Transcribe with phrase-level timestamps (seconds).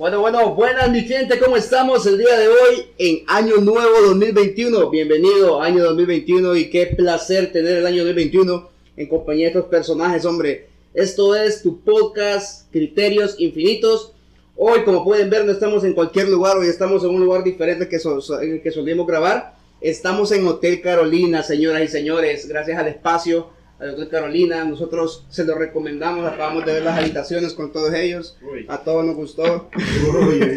[0.00, 4.88] Bueno, bueno, buenas mi gente, ¿cómo estamos el día de hoy en Año Nuevo 2021?
[4.88, 10.24] Bienvenido Año 2021 y qué placer tener el año 2021 en compañía de estos personajes,
[10.24, 10.68] hombre.
[10.94, 14.14] Esto es tu podcast Criterios Infinitos.
[14.56, 17.86] Hoy, como pueden ver, no estamos en cualquier lugar, hoy estamos en un lugar diferente
[17.86, 19.54] que, en el que solíamos grabar.
[19.82, 23.48] Estamos en Hotel Carolina, señoras y señores, gracias al espacio
[23.80, 24.64] al Hotel Carolina.
[24.64, 28.36] Nosotros se lo recomendamos, acabamos de ver las habitaciones con todos ellos.
[28.68, 29.70] A todos nos gustó.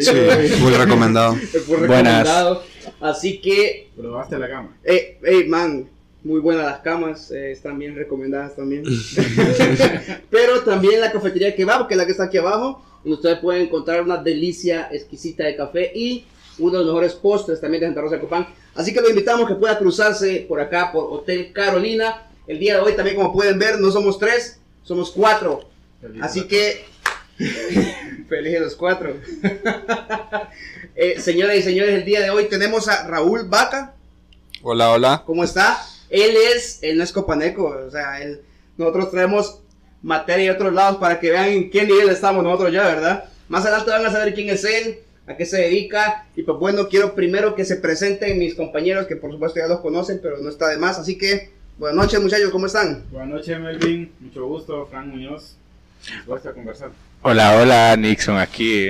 [0.00, 0.12] sí,
[0.60, 1.34] muy recomendado.
[1.68, 2.62] Muy recomendado.
[3.00, 3.90] Así que.
[3.96, 4.76] Probaste la cama.
[4.84, 5.88] Eh, hey, man,
[6.24, 8.82] muy buenas las camas, eh, están bien recomendadas también.
[10.30, 13.38] Pero también la cafetería que va, que es la que está aquí abajo, donde ustedes
[13.40, 16.24] pueden encontrar una delicia exquisita de café y
[16.58, 18.46] uno de los mejores postres también de Santa Rosa de Copán.
[18.74, 22.22] Así que lo invitamos que pueda cruzarse por acá, por Hotel Carolina.
[22.46, 25.68] El día de hoy también, como pueden ver, no somos tres, somos cuatro.
[26.20, 26.84] Así que,
[28.28, 29.14] feliz los cuatro.
[30.94, 33.94] eh, señoras y señores, el día de hoy tenemos a Raúl Vaca.
[34.62, 35.22] Hola, hola.
[35.24, 35.78] ¿Cómo está?
[36.10, 38.42] Él es, él no es copaneco, o sea, él,
[38.76, 39.60] nosotros traemos
[40.02, 43.24] materia de otros lados para que vean en qué nivel estamos nosotros ya, ¿verdad?
[43.48, 46.26] Más adelante van a saber quién es él, a qué se dedica.
[46.36, 49.80] Y pues bueno, quiero primero que se presenten mis compañeros, que por supuesto ya los
[49.80, 50.98] conocen, pero no está de más.
[50.98, 53.04] Así que, buenas noches muchachos, ¿cómo están?
[53.10, 55.56] Buenas noches Melvin, mucho gusto, Frank Muñoz.
[56.28, 56.90] A conversar.
[57.22, 58.88] Hola, hola, Nixon aquí.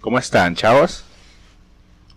[0.00, 1.04] ¿Cómo están, chavos?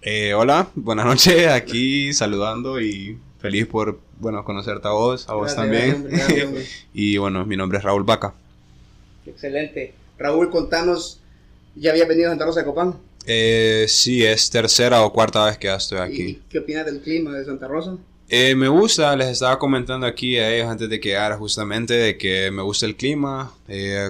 [0.01, 5.55] Eh, hola, buenas noches, aquí saludando y feliz por, bueno, conocerte a vos, a vos
[5.55, 6.09] también.
[6.93, 8.33] y bueno, mi nombre es Raúl Vaca.
[9.25, 9.93] Excelente.
[10.17, 11.21] Raúl, contanos,
[11.75, 12.95] ¿ya había venido a Santa Rosa de Copán?
[13.25, 16.23] Eh, sí, es tercera o cuarta vez que ya estoy aquí.
[16.23, 17.97] ¿Y qué opinas del clima de Santa Rosa?
[18.29, 22.51] Eh, me gusta, les estaba comentando aquí a ellos antes de quedar justamente de que
[22.51, 23.53] me gusta el clima.
[23.69, 24.09] Eh,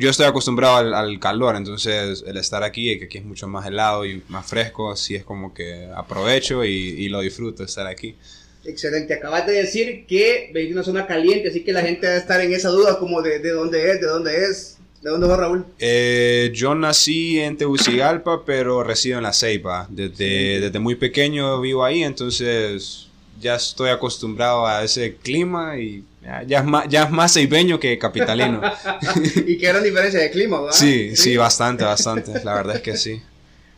[0.00, 4.06] yo estoy acostumbrado al, calor, entonces el estar aquí, que aquí es mucho más helado
[4.06, 8.16] y más fresco, así es como que aprovecho y, y lo disfruto estar aquí.
[8.64, 12.40] Excelente, acabas de decir que venís una zona caliente, así que la gente debe estar
[12.40, 14.78] en esa duda como de, de dónde es, de dónde es.
[15.02, 15.64] ¿De dónde va Raúl?
[15.78, 19.86] Eh, yo nací en Tegucigalpa, pero resido en La Ceiba.
[19.88, 23.05] Desde, desde muy pequeño vivo ahí, entonces
[23.40, 26.04] ya estoy acostumbrado a ese clima y
[26.46, 28.60] ya, es, más, ya es más ceibeño que capitalino.
[29.46, 30.76] y qué gran diferencia de clima, ¿verdad?
[30.76, 32.32] Sí, sí, sí, bastante, bastante.
[32.44, 33.22] La verdad es que sí.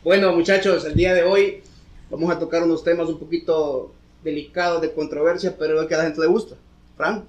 [0.02, 1.62] Bueno, muchachos, el día de hoy
[2.10, 3.92] vamos a tocar unos temas un poquito
[4.24, 6.56] delicados, de controversia, pero es que a la gente le gusta.
[6.96, 7.24] Fran.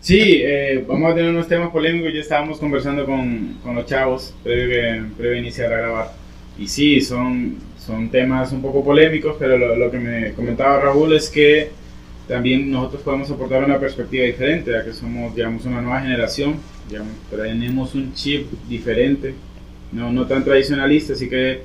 [0.00, 2.12] Sí, eh, vamos a tener unos temas polémicos.
[2.12, 6.12] Ya estábamos conversando con, con los chavos previo, previo a iniciar a grabar.
[6.58, 7.58] Y sí, son,
[7.88, 11.70] son temas un poco polémicos, pero lo, lo, que me comentaba Raúl es que
[12.28, 16.56] también nosotros podemos aportar una perspectiva diferente, ya que somos, digamos, una nueva generación,
[16.86, 19.34] digamos, tenemos un chip diferente,
[19.90, 21.62] no, no tan tradicionalista, así que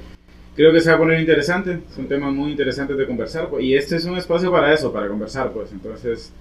[0.56, 3.76] creo que se va a poner interesante, son temas muy interesantes de conversar, pues, y
[3.76, 6.32] este es un espacio para eso, para conversar, pues, entonces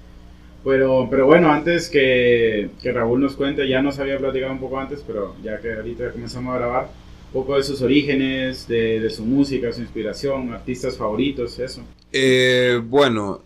[0.63, 4.79] pero, pero bueno, antes que, que, Raúl nos cuente, ya nos había platicado un poco
[4.79, 6.89] antes, pero ya que ahorita comenzamos a grabar,
[7.33, 11.83] poco de sus orígenes, de, de su música, su inspiración, artistas favoritos, eso.
[12.13, 13.43] Eh, bueno,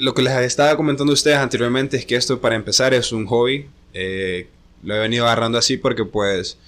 [0.00, 3.26] lo que les estaba comentando a ustedes anteriormente es que esto para empezar es un
[3.26, 3.66] hobby.
[3.94, 4.46] Eh,
[4.82, 6.58] lo he venido agarrando así porque pues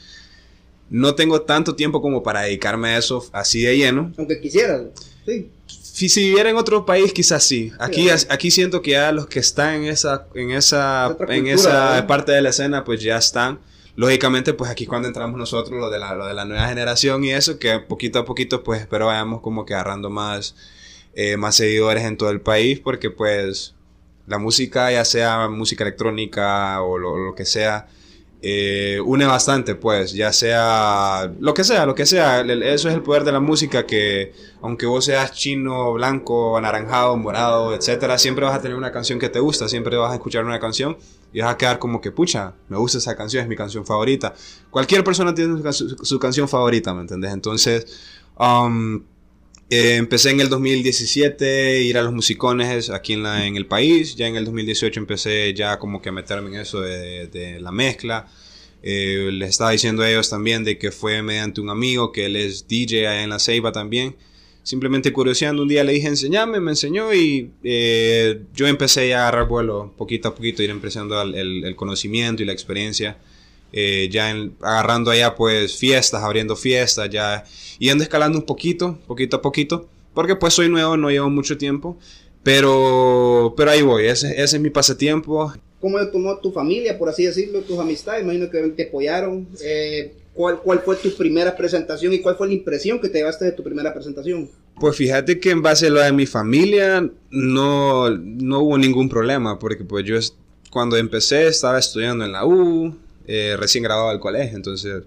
[0.88, 4.12] no tengo tanto tiempo como para dedicarme a eso así de lleno.
[4.16, 4.84] Aunque quisiera,
[5.24, 5.50] sí
[6.08, 7.72] si, viviera en otro país, quizás sí.
[7.78, 12.32] Aquí, aquí siento que ya los que están en esa, en esa, en esa parte
[12.32, 13.58] de la escena, pues ya están.
[14.00, 17.58] Lógicamente, pues aquí cuando entramos nosotros, lo de, la, de la nueva generación y eso,
[17.58, 20.56] que poquito a poquito, pues espero vayamos como que agarrando más,
[21.12, 23.74] eh, más seguidores en todo el país, porque pues
[24.26, 27.88] la música, ya sea música electrónica o lo, lo que sea,
[28.40, 32.40] eh, une bastante, pues, ya sea lo que sea, lo que sea.
[32.40, 34.32] Eso es el poder de la música que,
[34.62, 39.28] aunque vos seas chino, blanco, anaranjado, morado, etcétera, siempre vas a tener una canción que
[39.28, 40.96] te gusta, siempre vas a escuchar una canción
[41.32, 44.34] y vas a quedar como que, pucha, me gusta esa canción, es mi canción favorita.
[44.70, 47.32] Cualquier persona tiene su, canción favorita, ¿me entendés?
[47.32, 47.86] Entonces,
[48.38, 49.02] um,
[49.70, 54.16] eh, empecé en el 2017 ir a los musicones aquí en, la, en el país.
[54.16, 58.26] Ya en el 2018 empecé ya como que a meterme en eso de, la mezcla.
[58.82, 62.34] Eh, les estaba diciendo a ellos también de que fue mediante un amigo que él
[62.34, 64.16] es DJ en la Ceiba también.
[64.70, 69.48] Simplemente curioseando un día le dije enseñame, me enseñó y eh, yo empecé a agarrar
[69.48, 73.18] vuelo poquito a poquito, ir empezando el, el conocimiento y la experiencia.
[73.72, 77.42] Eh, ya agarrando allá pues fiestas, abriendo fiestas, ya
[77.80, 81.98] yendo escalando un poquito, poquito a poquito, porque pues soy nuevo, no llevo mucho tiempo,
[82.44, 85.52] pero, pero ahí voy, ese, ese es mi pasatiempo.
[85.80, 88.22] ¿Cómo tomó tu familia, por así decirlo, tus amistades?
[88.22, 89.48] Imagino que te apoyaron.
[89.64, 93.44] Eh, ¿cuál, ¿cuál fue tu primera presentación y cuál fue la impresión que te llevaste
[93.44, 94.48] de tu primera presentación?
[94.80, 99.58] Pues fíjate que en base a lo de mi familia no, no hubo ningún problema,
[99.58, 100.16] porque pues yo
[100.70, 102.96] cuando empecé estaba estudiando en la U,
[103.26, 105.02] eh, recién graduado del colegio, entonces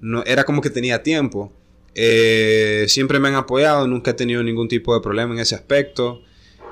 [0.00, 1.52] no, era como que tenía tiempo.
[1.94, 6.20] Eh, siempre me han apoyado, nunca he tenido ningún tipo de problema en ese aspecto.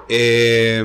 [0.09, 0.83] Eh,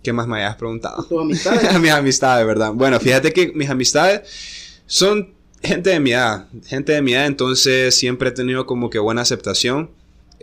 [0.00, 1.02] ¿Qué más me hayas preguntado?
[1.04, 1.78] ¿Tus amistades?
[1.80, 2.72] mis amistades, ¿verdad?
[2.72, 7.96] Bueno, fíjate que mis amistades son gente de mi edad, gente de mi edad, entonces
[7.96, 9.90] siempre he tenido como que buena aceptación.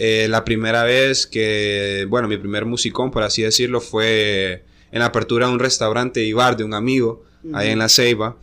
[0.02, 4.64] Eh, la primera vez que, bueno, mi primer musicón, por así decirlo, fue
[4.94, 8.38] en la apertura de un restaurante y bar de un amigo, ahí en La Ceiba.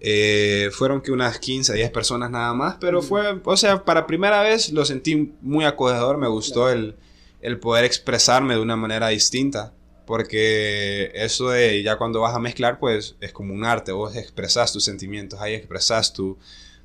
[0.00, 4.42] Eh, fueron que unas 15, 10 personas nada más, pero fue, o sea, para primera
[4.42, 6.96] vez lo sentí muy acogedor, me gustó el,
[7.42, 9.74] el poder expresarme de una manera distinta.
[10.06, 13.92] Porque eso de ya cuando vas a mezclar, pues es como un arte.
[13.92, 16.38] Vos expresas tus sentimientos, ahí expresas tu,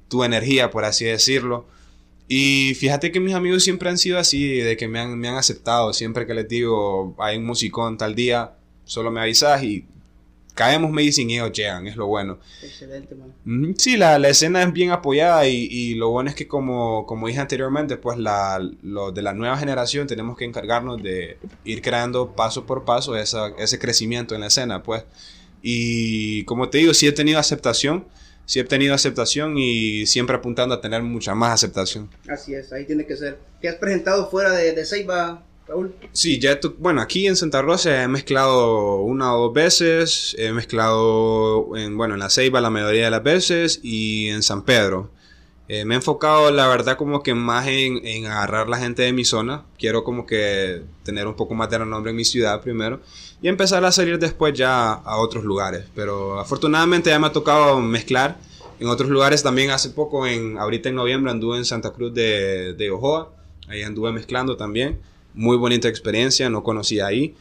[0.09, 1.65] tu energía, por así decirlo.
[2.27, 5.35] Y fíjate que mis amigos siempre han sido así, de que me han, me han
[5.35, 5.93] aceptado.
[5.93, 8.53] Siempre que les digo, hay un musicón tal día,
[8.83, 9.85] solo me avisas y
[10.57, 12.39] caemos, me dicen y ellos llegan, es lo bueno.
[12.61, 13.75] Excelente, man.
[13.77, 17.27] Sí, la, la, escena es bien apoyada y, y, lo bueno es que como, como
[17.27, 22.35] dije anteriormente, pues la, lo de la nueva generación tenemos que encargarnos de ir creando
[22.35, 25.05] paso por paso esa, ese crecimiento en la escena, pues.
[25.61, 28.05] Y como te digo, sí he tenido aceptación,
[28.47, 32.09] sí he tenido aceptación y siempre apuntando a tener mucha más aceptación.
[32.27, 33.37] Así es, ahí tiene que ser.
[33.61, 35.93] ¿Te has presentado fuera de, de Ceiba, Raúl?
[36.13, 41.75] Sí, ya bueno, aquí en Santa Rosa he mezclado una o dos veces, he mezclado
[41.75, 45.11] en, bueno, en la Ceiba la mayoría de las veces y en San Pedro.
[45.69, 49.11] Eh, me he enfocado, la verdad, como que más en, en, agarrar la gente de
[49.11, 49.65] mi zona.
[49.77, 53.01] Quiero como que tener un poco más de renombre en mi ciudad primero
[53.41, 55.85] y empezar a salir después ya a otros lugares.
[55.93, 58.37] Pero afortunadamente ya me ha tocado mezclar
[58.79, 59.43] en otros lugares.
[59.43, 63.33] También hace poco, en, ahorita en noviembre, anduve en Santa Cruz de, de Ojoa.
[63.67, 64.99] Ahí anduve mezclando también
[65.37, 67.35] muy bonita experiencia, no conocía ahí.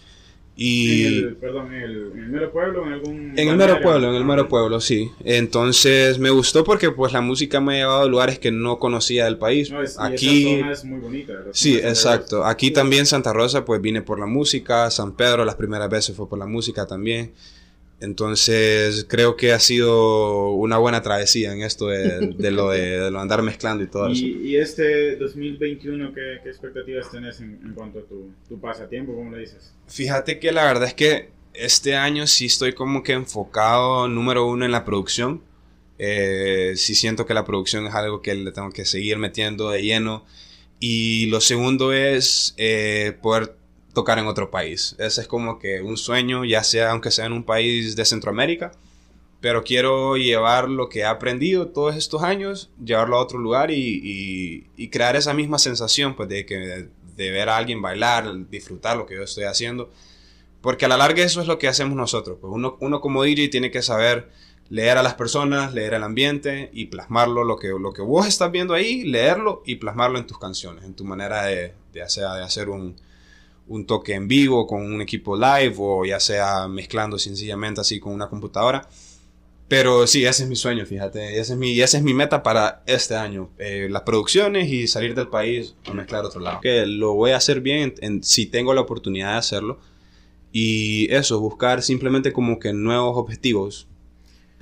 [0.58, 3.38] Y en el, perdón, en el, en el mero pueblo, en algún...
[3.38, 5.10] En el mero pueblo, en el mero pueblo, sí.
[5.22, 9.26] Entonces me gustó porque pues la música me ha llevado a lugares que no conocía
[9.26, 9.70] del país.
[9.70, 10.46] No, es, Aquí...
[10.48, 11.34] Esa zona es muy bonita.
[11.52, 12.42] Sí, exacto.
[12.42, 16.26] Aquí también Santa Rosa pues vine por la música, San Pedro las primeras veces fue
[16.26, 17.32] por la música también.
[17.98, 23.10] Entonces creo que ha sido una buena travesía en esto de, de lo de, de
[23.10, 24.22] lo andar mezclando y todo eso.
[24.22, 29.14] Y, y este 2021, ¿qué, qué expectativas tenés en, en cuanto a tu, tu pasatiempo,
[29.14, 29.72] como le dices?
[29.88, 34.64] Fíjate que la verdad es que este año sí estoy como que enfocado número uno
[34.66, 35.42] en la producción.
[35.98, 39.82] Eh, sí siento que la producción es algo que le tengo que seguir metiendo de
[39.82, 40.26] lleno.
[40.78, 43.56] Y lo segundo es eh, poder
[43.96, 44.94] tocar en otro país.
[44.98, 48.72] Ese es como que un sueño, ya sea aunque sea en un país de Centroamérica.
[49.40, 54.68] Pero quiero llevar lo que he aprendido todos estos años, llevarlo a otro lugar y,
[54.76, 59.06] y, crear esa misma sensación pues, de, que, de ver a alguien bailar, disfrutar lo
[59.06, 59.90] que yo estoy haciendo.
[60.60, 62.36] Porque a la larga eso es lo que hacemos nosotros.
[62.38, 64.30] Pues uno, uno como DJ tiene que saber
[64.68, 68.50] leer a las personas, leer el ambiente y plasmarlo, lo que, lo que vos estás
[68.52, 72.42] viendo ahí, leerlo y plasmarlo en tus canciones, en tu manera de, de hacer, de
[72.42, 72.96] hacer un,
[73.68, 78.12] un toque en vivo con un equipo live o ya sea mezclando sencillamente así con
[78.12, 78.88] una computadora.
[79.68, 82.84] Pero sí, ese es mi sueño, fíjate, ese es mi, esa es mi meta para
[82.86, 86.60] este año, eh, las producciones y salir del país a mezclar otro lado.
[86.60, 89.80] Que lo voy a hacer bien en, en, si tengo la oportunidad de hacerlo.
[90.52, 93.88] Y eso, buscar simplemente como que nuevos objetivos.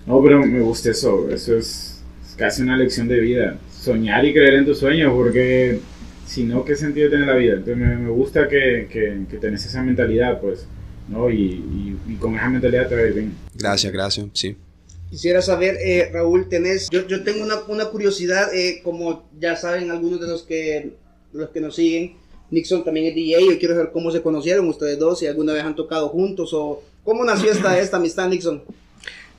[0.07, 3.59] No, pero me gusta eso, eso es, es casi una lección de vida.
[3.71, 5.81] Soñar y creer en tus sueños, porque
[6.27, 7.55] si no, ¿qué sentido tiene la vida?
[7.55, 10.67] Entonces me, me gusta que, que, que, tenés esa mentalidad, pues,
[11.09, 11.31] ¿no?
[11.31, 13.35] Y, y, y, con esa mentalidad te va a ir bien.
[13.55, 14.57] Gracias, gracias, sí.
[15.11, 19.91] Quisiera saber, eh, Raúl, tenés, yo, yo tengo una, una curiosidad, eh, como ya saben
[19.91, 20.93] algunos de los que,
[21.33, 22.17] los que nos siguen,
[22.51, 25.63] Nixon también es DJ, yo quiero saber cómo se conocieron ustedes dos, si alguna vez
[25.63, 28.63] han tocado juntos o cómo nació esta, esta amistad, Nixon.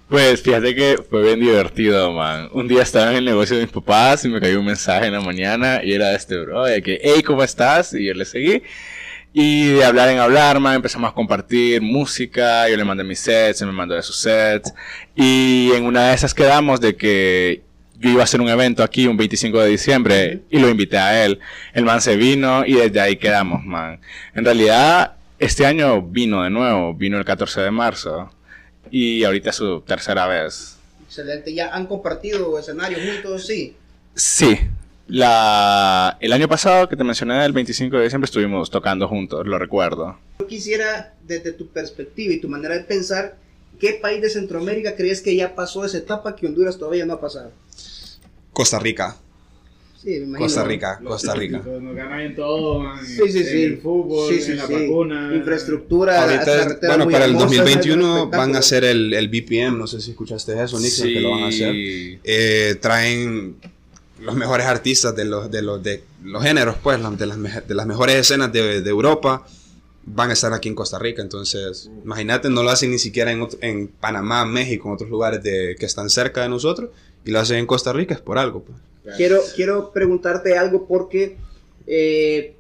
[0.10, 2.48] Pues fíjate que fue bien divertido, man.
[2.54, 5.14] Un día estaba en el negocio de mis papás y me cayó un mensaje en
[5.14, 7.92] la mañana y era este bro, de que, hey, ¿cómo estás?
[7.94, 8.62] Y yo le seguí.
[9.34, 13.62] Y de hablar en hablar, man, empezamos a compartir música, yo le mandé mis sets,
[13.62, 14.72] él me mandó de sus sets.
[15.16, 17.64] Y en una de esas quedamos de que
[17.98, 21.26] yo iba a hacer un evento aquí un 25 de diciembre y lo invité a
[21.26, 21.40] él.
[21.74, 24.00] El man se vino y desde ahí quedamos, man.
[24.36, 28.30] En realidad, este año vino de nuevo, vino el 14 de marzo
[28.92, 30.78] y ahorita es su tercera vez.
[31.06, 33.48] Excelente, ¿ya han compartido escenario juntos?
[33.48, 33.76] Sí.
[34.16, 34.60] Sí.
[35.08, 39.60] La, el año pasado que te mencioné, el 25 de diciembre, estuvimos tocando juntos, lo
[39.60, 40.18] recuerdo.
[40.40, 43.38] Yo quisiera, desde tu perspectiva y tu manera de pensar,
[43.80, 47.22] ¿qué país de Centroamérica crees que ya pasó esa etapa que Honduras todavía no ha
[47.22, 47.52] pasado?
[48.52, 49.18] Costa Rica.
[50.06, 50.38] Sí, me imagino.
[50.40, 51.58] Costa Rica, Los Costa Rica.
[51.58, 53.64] típicos, Nos ganan en todo, man, Sí, sí, en sí.
[53.64, 54.74] el fútbol, Sí, sí, en la sí.
[54.74, 55.32] vacuna.
[55.36, 56.22] Infraestructura.
[56.22, 59.28] Ahorita, carreteras bueno, muy para el hermosas, es un 2021 van a hacer el, el
[59.30, 61.74] BPM, no sé si escuchaste eso, Nixon, que lo van a hacer.
[61.76, 63.56] Eh, traen
[64.22, 67.86] los mejores artistas de los, de los, de los géneros, pues, de las, de las
[67.88, 69.46] mejores escenas de, de Europa,
[70.06, 71.24] van a estar aquí en Costa Rica.
[71.24, 75.76] Entonces, imagínate, no lo hacen ni siquiera en, en Panamá, México, en otros lugares de,
[75.80, 76.92] que están cerca de nosotros,
[77.26, 78.64] y lo hacen en Costa Rica, es por algo.
[78.64, 78.78] Pues.
[79.18, 81.38] Quiero, quiero preguntarte algo porque
[81.88, 82.56] eh,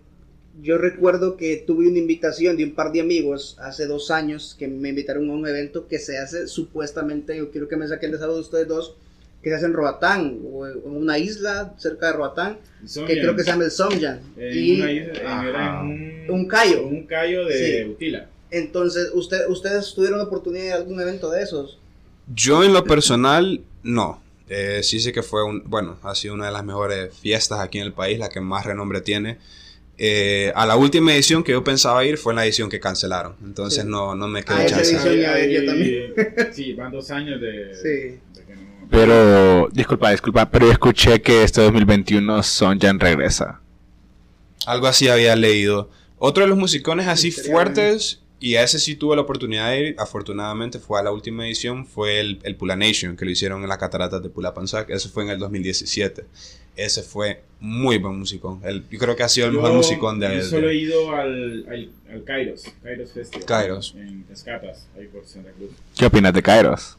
[0.61, 4.67] yo recuerdo que tuve una invitación de un par de amigos hace dos años que
[4.67, 8.17] me invitaron a un evento que se hace supuestamente, yo quiero que me saquen de
[8.19, 8.95] salud ustedes dos,
[9.41, 12.57] que se hace en Roatán, o en una isla cerca de Roatán,
[13.07, 14.19] que creo que se llama el Somjan.
[14.37, 15.49] En Y una isla- en- Ajá.
[15.49, 16.87] era en un, Un callo.
[16.87, 17.89] Un callo de Sí.
[17.89, 18.29] Utila.
[18.49, 21.77] entonces, usted, ¿ustedes tuvieron la oportunidad de algún evento de esos?
[22.33, 24.21] Yo en lo personal, no.
[24.47, 27.79] Eh, sí sé que fue un, bueno, ha sido una de las mejores fiestas aquí
[27.79, 29.37] en el país, la que más renombre tiene.
[29.97, 33.35] Eh, a la última edición que yo pensaba ir fue en la edición que cancelaron,
[33.43, 33.89] entonces Sí.
[33.89, 34.91] no, no me Ah, quedó esa chance.
[34.95, 36.13] edición ya- Ahí- yo ahí- también.
[36.53, 38.19] Sí, van dos años de, Sí.
[38.35, 38.87] de que no.
[38.91, 43.61] Pero, disculpa, disculpa, pero yo escuché que este 2021 Sonjan regresa.
[44.67, 45.89] Algo así había leído.
[46.17, 49.95] Otro de los musicones así fuertes, y a ese sí tuve la oportunidad de ir,
[49.97, 53.69] afortunadamente fue a la última edición, fue el, el Pula Nation, que lo hicieron en
[53.69, 56.25] las cataratas de Pulapanzac, ese fue en el 2017.
[56.75, 58.59] Ese fue muy buen musicón.
[58.65, 60.35] El- yo creo que ha sido el mejor Yo- musicón de...
[60.35, 63.45] yo solo de- he ido al, al, al Kairos, Kairos Festival.
[63.45, 63.95] Kairos.
[63.97, 65.69] En Escatas, ahí por Santa Cruz.
[65.97, 66.97] ¿Qué opinas de Kairos?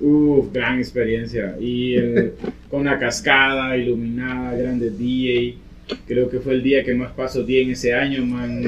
[0.00, 1.56] Uf, gran experiencia.
[1.58, 2.34] Y el-
[2.70, 5.56] con una cascada iluminada, grande DJ.
[6.06, 8.66] Creo que fue el día que más paso día en ese año, man.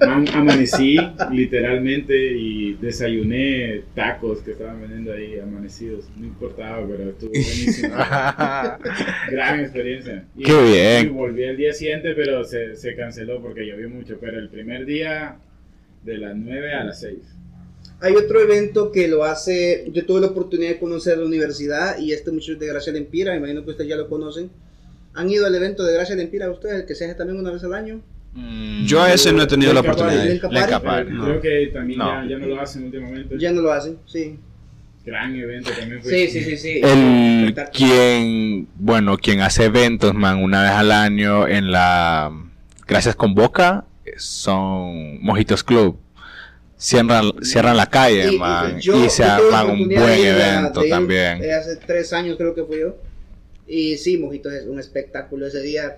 [0.00, 0.96] Man, amanecí
[1.32, 6.04] literalmente y desayuné tacos que estaban vendiendo ahí amanecidos.
[6.16, 7.94] No importaba, pero estuvo buenísimo.
[9.30, 10.24] Gran experiencia.
[10.36, 11.06] Y, Qué bien.
[11.06, 14.18] y volví el día siguiente, pero se, se canceló porque llovió mucho.
[14.20, 15.38] Pero el primer día,
[16.04, 17.18] de las 9 a las 6.
[18.00, 22.12] Hay otro evento que lo hace, yo tuve la oportunidad de conocer la universidad y
[22.12, 24.50] este muchacho de Gracia de Empira, me imagino que ustedes ya lo conocen.
[25.14, 27.50] ¿Han ido al evento de Gracia de Empira ustedes, el que se hace también una
[27.50, 28.00] vez al año?
[28.84, 30.18] Yo a ese no he tenido la oportunidad.
[30.18, 30.30] de ir.
[30.32, 30.84] Lenca Lenca Party.
[30.84, 31.10] Party.
[31.12, 32.22] Pero Creo que también No.
[32.24, 33.36] ya, ya no lo hacen últimamente.
[33.38, 34.38] Ya no lo hacen, sí.
[35.06, 36.10] Gran evento también fue.
[36.10, 36.80] Sí, sí, sí, sí.
[36.82, 42.32] El quien, bueno, quien hace eventos, man, una vez al año en la
[42.88, 43.84] Gracias con Boca
[44.16, 45.98] son Mojitos Club.
[46.76, 50.86] Cierran, cierran la calle, Y- y man, yo- y se arman un buen evento de
[50.88, 51.38] ir, también.
[51.52, 52.96] hace tres años creo que fui yo.
[53.66, 55.46] Y sí, Mojitos es un espectáculo.
[55.46, 55.96] Ese día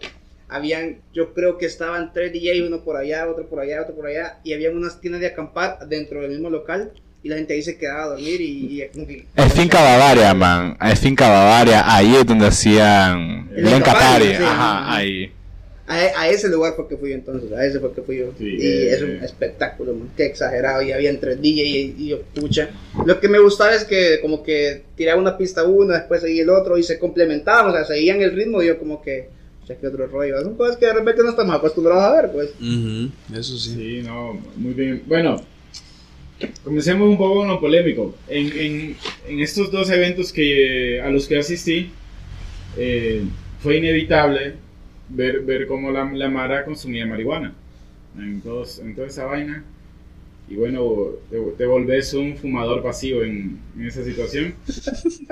[0.48, 4.06] habían, yo creo que estaban tres DJ, uno por allá, otro por allá, otro por
[4.06, 4.38] allá.
[4.44, 6.92] Y habían unas tiendas de acampar dentro del mismo local.
[7.22, 8.82] Y la gente ahí se quedaba a dormir y...
[8.82, 10.76] y Es Finca Bavaria, man.
[10.80, 11.82] Es Finca Bavaria.
[11.92, 14.36] Ahí es donde hacían Lenca Party, Party.
[14.36, 14.42] sí.
[14.44, 15.32] Ajá, ahí.
[15.88, 18.32] A, a ese lugar fue que fui yo entonces, a ese fue que fui yo.
[18.36, 20.10] Sí, y eh, es un espectáculo, man.
[20.16, 20.82] Qué exagerado.
[20.82, 22.70] Y había entre DJ y, y yo, pucha.
[23.04, 26.50] Lo que me gustaba es que como que tiraba una pista uno, después seguía el
[26.50, 29.28] otro y se complementaban, o sea, seguían el ritmo y yo como que,
[29.62, 30.40] o sea, que otro rollo.
[30.42, 32.50] Son cosas que de repente no estamos acostumbrados a ver, pues.
[32.60, 33.74] Ujú, Eso sí.
[33.76, 35.04] Sí, no, muy bien.
[35.06, 35.40] Bueno,
[36.64, 38.12] comencemos un poco con lo polémico.
[38.28, 38.96] En, en,
[39.28, 41.92] en estos dos eventos que, a los que asistí,
[42.76, 43.22] eh,
[43.60, 44.54] fue inevitable
[45.08, 47.54] ver, ver cómo la, la Mara consumía marihuana
[48.18, 49.64] en, todos, en toda esa vaina.
[50.48, 50.94] Y bueno,
[51.28, 54.54] te, te volvés un fumador pasivo en, en esa situación.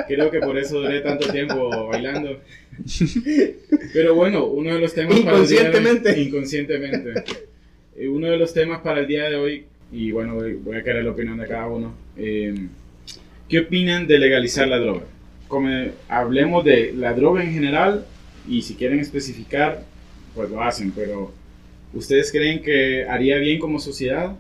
[0.09, 2.41] Creo que por eso duré tanto tiempo bailando.
[3.93, 6.21] Pero bueno, uno de los temas para el día de hoy- Inconscientemente.
[6.23, 7.25] inconscientemente.
[7.97, 10.83] Eh, uno de los temas para el día de hoy, y bueno, voy, voy a
[10.83, 11.95] querer la opinión de cada uno.
[12.17, 12.55] eh,
[13.49, 15.03] ¿Qué opinan de legalizar la droga?
[15.47, 15.69] Como,
[16.09, 18.05] hablemos de la droga en general
[18.47, 19.85] y si quieren especificar,
[20.35, 21.33] pues lo hacen, pero
[21.93, 24.37] ¿ustedes creen que haría bien como sociedad?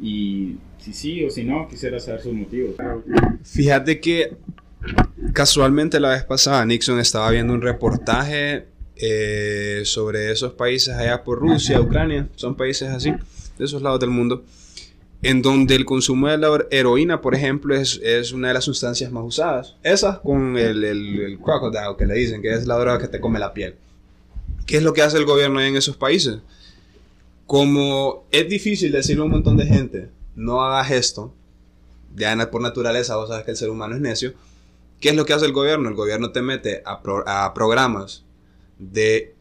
[0.00, 2.76] Y si sí o si no, quisiera saber sus motivos.
[3.44, 4.36] Fíjate que
[5.32, 8.66] casualmente la vez pasada Nixon estaba viendo un reportaje
[8.96, 14.10] eh, sobre esos países allá por Rusia, Ucrania, son países así, de esos lados del
[14.10, 14.44] mundo,
[15.22, 19.10] en donde el consumo de la heroína, por ejemplo, es, es una de las sustancias
[19.10, 19.76] más usadas.
[19.82, 23.20] Esas con el, el, el crocodile que le dicen, que es la droga que te
[23.20, 23.74] come la piel.
[24.66, 26.38] ¿Qué es lo que hace el gobierno en esos países?
[27.46, 31.34] Como es difícil decirle a un montón de gente, no hagas esto,
[32.14, 34.34] ya por naturaleza vos sabes que el ser humano es necio,
[35.00, 35.88] ¿qué es lo que hace el gobierno?
[35.88, 38.24] El gobierno te mete a, pro- a programas
[38.78, 39.34] de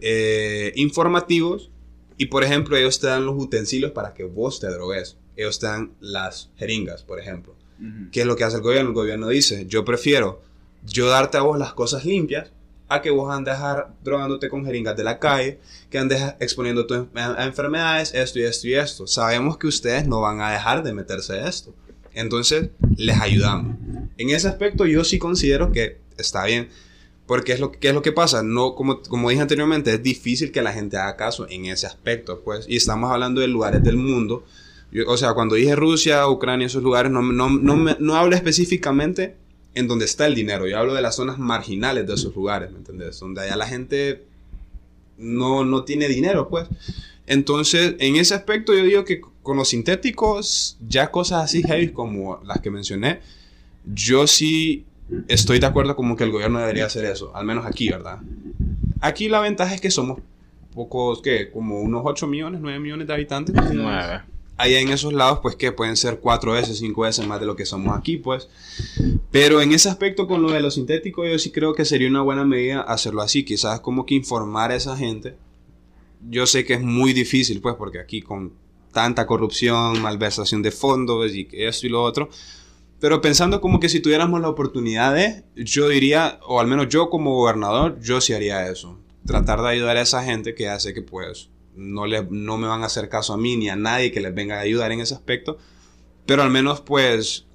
[0.00, 1.70] eh, informativos
[2.18, 5.16] y por ejemplo ellos te dan los utensilios para que vos te drogues.
[5.36, 7.54] Ellos te dan las jeringas, por ejemplo.
[8.12, 8.90] ¿Qué es lo que hace el gobierno?
[8.90, 10.40] El gobierno dice, yo prefiero
[10.84, 12.50] yo darte a vos las cosas limpias
[12.88, 13.56] a que vos andes
[14.04, 15.58] drogándote con jeringas de la calle,
[15.88, 19.06] que andes exponiendo a, enfermedades, esto y esto y esto.
[19.06, 21.74] Sabemos que ustedes no van a dejar de meterse a esto.
[22.12, 23.76] Entonces, les ayudamos.
[24.18, 26.68] En ese aspecto yo sí considero que está bien.
[27.26, 28.42] Porque es lo, ¿qué es lo que pasa?
[28.42, 32.42] No, como, como dije anteriormente, es difícil que la gente haga caso en ese aspecto,
[32.44, 32.66] pues.
[32.68, 34.44] Y estamos hablando de lugares del mundo.
[35.06, 39.36] O sea, cuando dije Rusia, Ucrania, esos lugares, no, no, no, no hablo específicamente
[39.74, 40.66] en donde está el dinero.
[40.66, 43.18] Yo hablo de las zonas marginales de esos lugares, ¿me entiendes?
[43.18, 44.24] Donde allá la gente
[45.16, 46.68] no, no tiene dinero, pues.
[47.26, 52.42] Entonces, en ese aspecto yo digo que con los sintéticos, ya cosas así heavy como
[52.44, 53.20] las que mencioné,
[53.86, 54.84] yo sí
[55.28, 58.18] estoy de acuerdo como que el gobierno debería hacer eso, al menos aquí, ¿verdad?
[59.00, 60.20] Aquí la ventaja es que somos
[60.74, 61.50] pocos, ¿qué?
[61.50, 63.54] Como unos 8 millones, 9 millones de habitantes.
[63.72, 64.32] 9
[64.62, 67.56] allá en esos lados, pues que pueden ser cuatro veces, cinco veces más de lo
[67.56, 68.48] que somos aquí, pues.
[69.30, 72.22] Pero en ese aspecto con lo de lo sintético, yo sí creo que sería una
[72.22, 75.36] buena medida hacerlo así, quizás como que informar a esa gente.
[76.28, 78.52] Yo sé que es muy difícil, pues, porque aquí con
[78.92, 82.28] tanta corrupción, malversación de fondos y esto y lo otro.
[83.00, 87.10] Pero pensando como que si tuviéramos la oportunidad de, yo diría, o al menos yo
[87.10, 88.96] como gobernador, yo sí haría eso.
[89.26, 92.82] Tratar de ayudar a esa gente que hace que pues no, le, no me van
[92.82, 95.14] a hacer caso a mí ni a nadie que les venga a ayudar en ese
[95.14, 95.58] aspecto.
[96.26, 97.46] Pero al menos pues,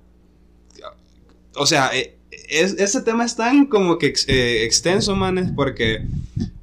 [1.56, 2.18] o sea, eh,
[2.50, 6.06] es, ese tema es tan como que eh, extenso, manes, porque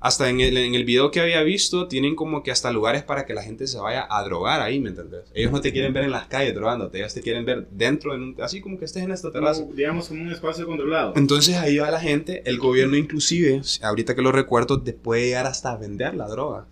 [0.00, 3.24] hasta en el, en el video que había visto tienen como que hasta lugares para
[3.26, 5.22] que la gente se vaya a drogar ahí, ¿me entendés?
[5.34, 8.60] Ellos no te quieren ver en las calles drogándote, ellos te quieren ver dentro, así
[8.60, 9.64] como que estés en esta terraza.
[9.74, 11.14] digamos como un espacio controlado.
[11.16, 15.46] Entonces ahí va la gente, el gobierno inclusive, ahorita que lo recuerdo, te puede llegar
[15.46, 16.66] hasta vender la droga.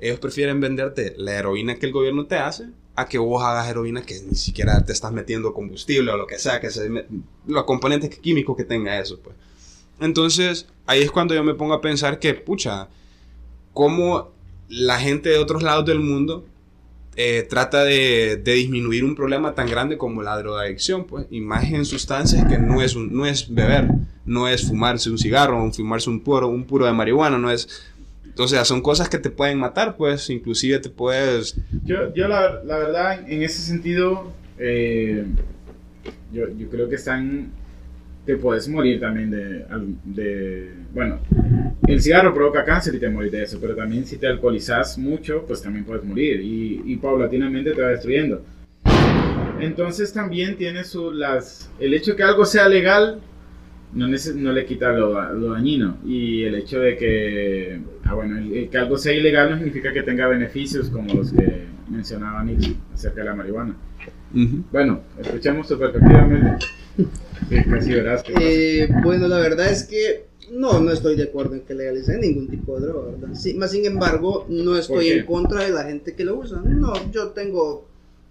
[0.00, 4.02] Ellos prefieren venderte la heroína que el gobierno te hace a que vos hagas heroína
[4.02, 7.06] que ni siquiera te estás metiendo combustible o lo que sea, que se,
[7.46, 9.36] los componentes químicos que tenga eso, pues.
[10.00, 12.88] Entonces, ahí es cuando yo me pongo a pensar que, pucha,
[13.72, 14.30] cómo
[14.68, 16.44] la gente de otros lados del mundo
[17.14, 21.64] eh, trata de, de, disminuir un problema tan grande como la drogadicción, pues, y más
[21.64, 23.88] en sustancias que no es, un, no es beber,
[24.24, 27.68] no es fumarse un cigarro, fumarse un puro, un puro de marihuana, no es
[28.38, 31.56] o sea, son cosas que te pueden matar, pues, inclusive te puedes...
[31.84, 35.24] Yo, yo la, la verdad, en ese sentido, eh,
[36.32, 37.50] yo, yo, creo que están...
[38.24, 39.64] Te puedes morir también de,
[40.04, 40.70] de...
[40.92, 41.18] Bueno,
[41.86, 45.44] el cigarro provoca cáncer y te morís de eso, pero también si te alcoholizas mucho,
[45.46, 48.42] pues también puedes morir y, y paulatinamente te va destruyendo.
[49.60, 51.70] Entonces también tiene su, las...
[51.80, 53.20] El hecho de que algo sea legal
[53.92, 55.98] no, no le quita lo, lo, dañino.
[56.04, 60.02] Y el hecho de que, ah, bueno, el, que algo sea ilegal no significa que
[60.02, 63.76] tenga beneficios como los que mencionaba Nick acerca de la marihuana.
[64.70, 66.58] Bueno, escuchemos tu perspectiva,
[67.70, 71.74] casi verás eh, bueno, la verdad es que no, no estoy de acuerdo en que
[71.74, 73.34] legalicen ningún tipo de droga, ¿verdad?
[73.34, 76.60] Sí, más sin embargo, no estoy en contra de la gente que lo usa.
[76.62, 77.86] No, yo tengo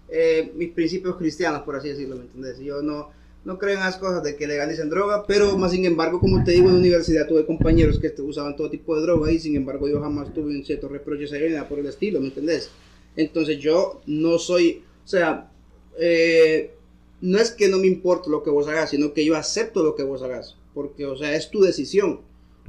[0.08, 2.58] eh, mis principios cristianos, por así decirlo, ¿me entiendes?
[2.60, 3.10] Yo no
[3.48, 6.50] no creen en las cosas de que legalicen droga, pero más sin embargo, como te
[6.50, 9.88] digo, en la universidad tuve compañeros que usaban todo tipo de droga y sin embargo
[9.88, 12.68] yo jamás tuve un cierto reproche a nada por el estilo, ¿me entendés?
[13.16, 15.50] Entonces yo no soy, o sea,
[15.98, 16.74] eh,
[17.22, 19.94] no es que no me importe lo que vos hagas, sino que yo acepto lo
[19.94, 22.20] que vos hagas, porque, o sea, es tu decisión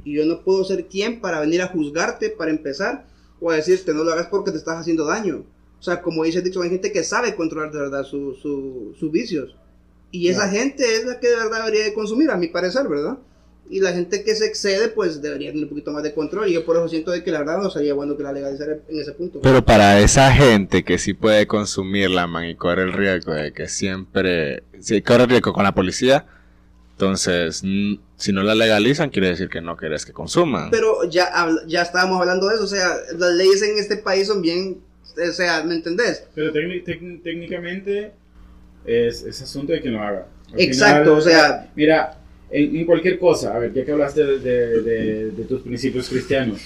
[0.02, 3.06] y yo no puedo ser quien para venir a juzgarte para empezar
[3.38, 5.44] o a decirte no lo hagas porque te estás haciendo daño.
[5.78, 9.56] O sea, como dice dicho, hay gente que sabe controlar de verdad sus vicios.
[10.10, 13.18] Y esa gente es la que de verdad debería de consumir, a mi parecer, ¿verdad?
[13.68, 16.48] Y la gente que se excede, pues debería tener un poquito más de control.
[16.48, 18.78] Y yo por eso siento de que la verdad no sería bueno que la legalizara
[18.88, 19.40] en ese punto.
[19.42, 23.68] Pero para esa gente que sí puede consumirla, man, y corre el riesgo de que
[23.68, 26.26] siempre, si corre el riesgo con la policía,
[26.92, 27.62] entonces,
[28.16, 30.70] si no la legalizan, quiere decir que no quieres que consuman.
[30.70, 31.30] Pero ya,
[31.66, 34.80] ya estábamos hablando de eso, o sea, las leyes en este país son bien,
[35.16, 36.24] o sea, ¿me entendés?
[36.34, 38.12] Pero técnicamente
[38.84, 40.26] es, es asunto de quien lo haga.
[40.56, 41.70] Exacto, o sea...
[41.74, 42.18] Mira,
[42.50, 46.60] en, cualquier cosa, a ver, ya que hablaste de, de, tus principios cristianos,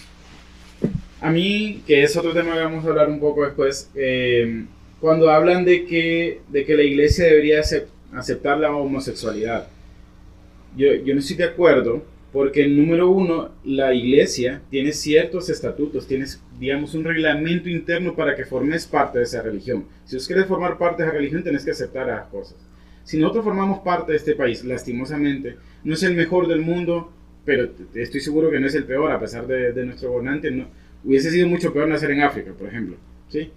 [1.21, 4.65] a mí, que es otro tema que vamos a hablar un poco después, eh,
[5.01, 7.63] cuando hablan de que, de que la iglesia debería
[8.15, 9.67] aceptar la homosexualidad,
[10.77, 12.03] yo, yo no estoy de acuerdo
[12.35, 18.45] porque, número uno, la iglesia tiene ciertos estatutos, tienes, digamos, un reglamento interno para que
[18.45, 19.85] formes parte de esa religión.
[20.05, 22.57] Si vos quieres formar parte de esa religión, tenés que aceptar las cosas.
[23.05, 27.13] Si nosotros formamos parte de este país, lastimosamente, no es el mejor del mundo,
[27.45, 30.67] pero estoy seguro que no es el peor, a pesar de, nuestro gobernante.
[31.05, 32.97] Hubiese sido mucho peor nacer en África, por ejemplo.
[33.29, 33.53] ¿sí?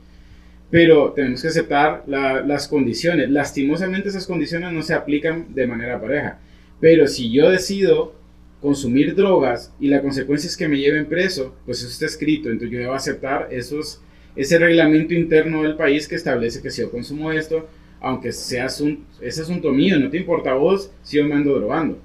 [0.69, 3.27] Pero tenemos que aceptar las condiciones.
[3.31, 6.41] Lastimosamente esas condiciones no se aplican de manera pareja.
[6.79, 8.16] Pero si yo decido
[8.61, 12.71] consumir drogas y la consecuencia es que me lleven preso, pues eso está escrito, entonces
[12.71, 14.01] yo debo aceptar esos,
[14.35, 17.67] ese reglamento interno del país que establece que si yo consumo esto,
[17.99, 21.99] aunque sea ese asunto mío, no te importa a vos si yo me ando drogando.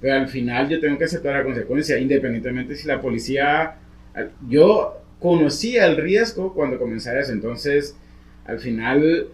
[0.00, 3.78] Pero al final yo tengo que aceptar la consecuencia, independientemente si la policía...
[4.48, 7.96] Yo conocía el riesgo cuando comencé eso, entonces
[8.44, 9.28] al final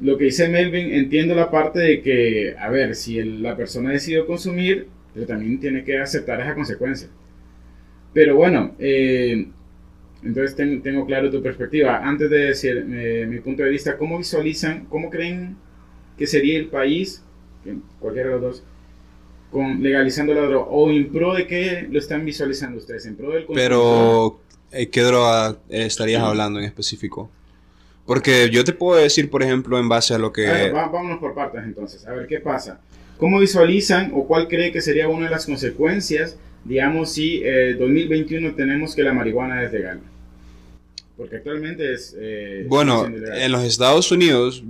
[0.00, 4.26] lo que dice Melvin, entiendo la parte de que, a ver, si la persona decidió
[4.26, 7.08] consumir, pero también tiene que aceptar esa consecuencia.
[8.12, 9.46] Pero bueno, eh,
[10.22, 11.98] entonces tengo claro tu perspectiva.
[11.98, 15.56] Antes de decir eh, mi punto de vista, ¿cómo visualizan, cómo creen
[16.18, 17.22] que sería el país,
[18.00, 18.62] cualquiera de los dos,
[19.50, 20.66] con legalizando la droga?
[20.68, 23.06] ¿O en pro de qué lo están visualizando ustedes?
[23.06, 24.40] ¿En pro del Pero,
[24.72, 27.30] eh, ¿qué droga estarías hablando en específico?
[28.06, 30.46] Porque yo te puedo decir, por ejemplo, en base a lo que...
[30.46, 32.80] A vámonos por partes entonces, a ver qué pasa.
[33.16, 38.54] ¿Cómo visualizan o cuál cree que sería una de las consecuencias, digamos, si eh, 2021
[38.54, 40.00] tenemos que la marihuana es legal?
[41.16, 42.16] Porque actualmente es...
[42.18, 44.64] Eh, bueno, en los Estados Unidos,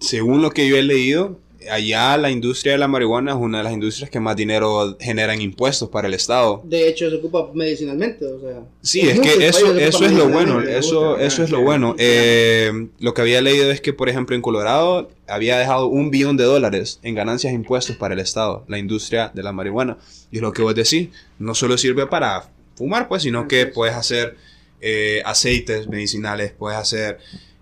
[0.00, 1.38] según lo que yo he leído,
[1.70, 5.40] allá la industria de la marihuana es una de las industrias que más dinero generan
[5.40, 6.62] impuestos para el Estado.
[6.64, 8.62] De hecho, se ocupa medicinalmente, o sea.
[8.82, 11.94] Sí, es que eso, eso es lo bueno, eso, eso es lo bueno.
[11.98, 16.36] Eh, lo que había leído es que, por ejemplo, en Colorado había dejado un billón
[16.36, 19.98] de dólares en ganancias e impuestos para el Estado, la industria de la marihuana.
[20.30, 23.94] Y es lo que vos decís, no solo sirve para fumar, pues, sino que puedes
[23.94, 24.36] hacer
[24.80, 27.18] eh, aceites medicinales, puedes hacer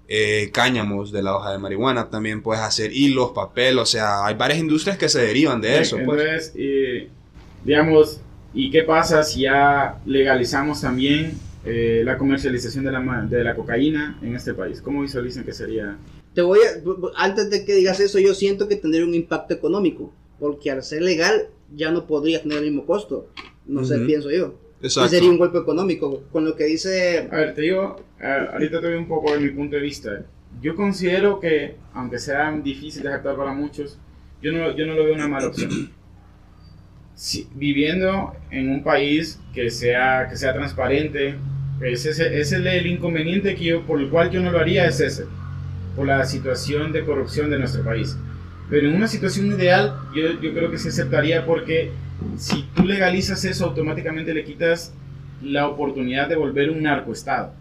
[0.08, 4.34] eh, cáñamos de la hoja de marihuana, también puedes hacer hilos, papel, o sea, hay
[4.34, 5.96] varias industrias que se derivan de eso.
[6.04, 6.52] Pues.
[6.54, 7.08] Entonces,
[7.64, 8.20] digamos,
[8.52, 14.18] ¿y qué pasa si ya legalizamos también eh, la comercialización de la, de la cocaína
[14.22, 14.80] en este país?
[14.80, 15.96] ¿Cómo visualizan que sería?
[16.34, 16.82] Te voy a,
[17.16, 21.02] antes de que digas eso, yo siento que tendría un impacto económico, porque al ser
[21.02, 23.28] legal ya no podría tener el mismo costo,
[23.66, 24.54] no sé, pienso yo.
[24.84, 25.08] Exacto.
[25.08, 27.26] sería un golpe económico, con lo que dice...
[27.32, 30.24] A ver, te digo, ahorita te doy un poco de mi punto de vista.
[30.60, 33.98] Yo considero que, aunque sea difícil de aceptar para muchos,
[34.42, 35.90] yo no, yo no lo veo una mala opción.
[37.14, 41.36] Si, viviendo en un país que sea, que sea transparente,
[41.80, 45.00] ese, ese es el inconveniente que yo, por el cual yo no lo haría, es
[45.00, 45.24] ese,
[45.96, 48.16] por la situación de corrupción de nuestro país.
[48.68, 51.90] Pero en una situación ideal, yo, yo creo que se aceptaría porque
[52.38, 54.92] si tú legalizas eso, automáticamente le quitas
[55.42, 57.52] la oportunidad de volver un narcoestado.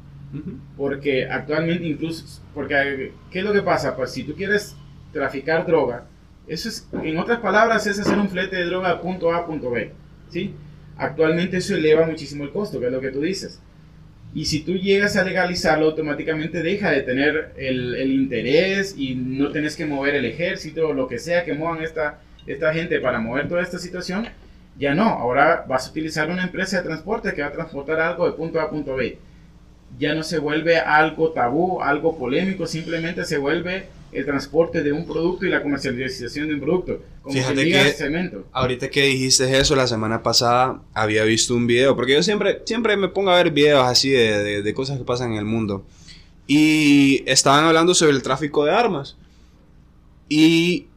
[0.76, 3.96] Porque actualmente incluso, porque ¿qué es lo que pasa?
[3.96, 4.76] Pues si tú quieres
[5.12, 6.06] traficar droga,
[6.48, 9.46] eso es, en otras palabras, es hacer un flete de droga de punto A a
[9.46, 9.92] punto B.
[10.30, 10.54] ¿sí?
[10.98, 13.62] Actualmente eso eleva muchísimo el costo, que es lo que tú dices.
[14.34, 19.52] Y si tú llegas a legalizarlo, automáticamente deja de tener el, el interés y no
[19.52, 23.20] tienes que mover el ejército o lo que sea que muevan esta, esta gente para
[23.20, 24.28] mover toda esta situación.
[24.78, 28.26] Ya no, ahora vas a utilizar una empresa de transporte que va a transportar algo
[28.26, 29.18] de punto A a punto B.
[30.00, 35.06] Ya no se vuelve algo tabú, algo polémico, simplemente se vuelve el transporte de un
[35.06, 37.02] producto y la comercialización de un producto.
[37.22, 38.46] Como Fíjate que cemento.
[38.52, 42.98] ahorita que dijiste eso, la semana pasada había visto un video, porque yo siempre, siempre
[42.98, 45.86] me pongo a ver videos así de, de, cosas que pasan en el mundo.
[46.48, 49.16] Y estaban hablando sobre el tráfico de armas.
[50.30, 50.88] Y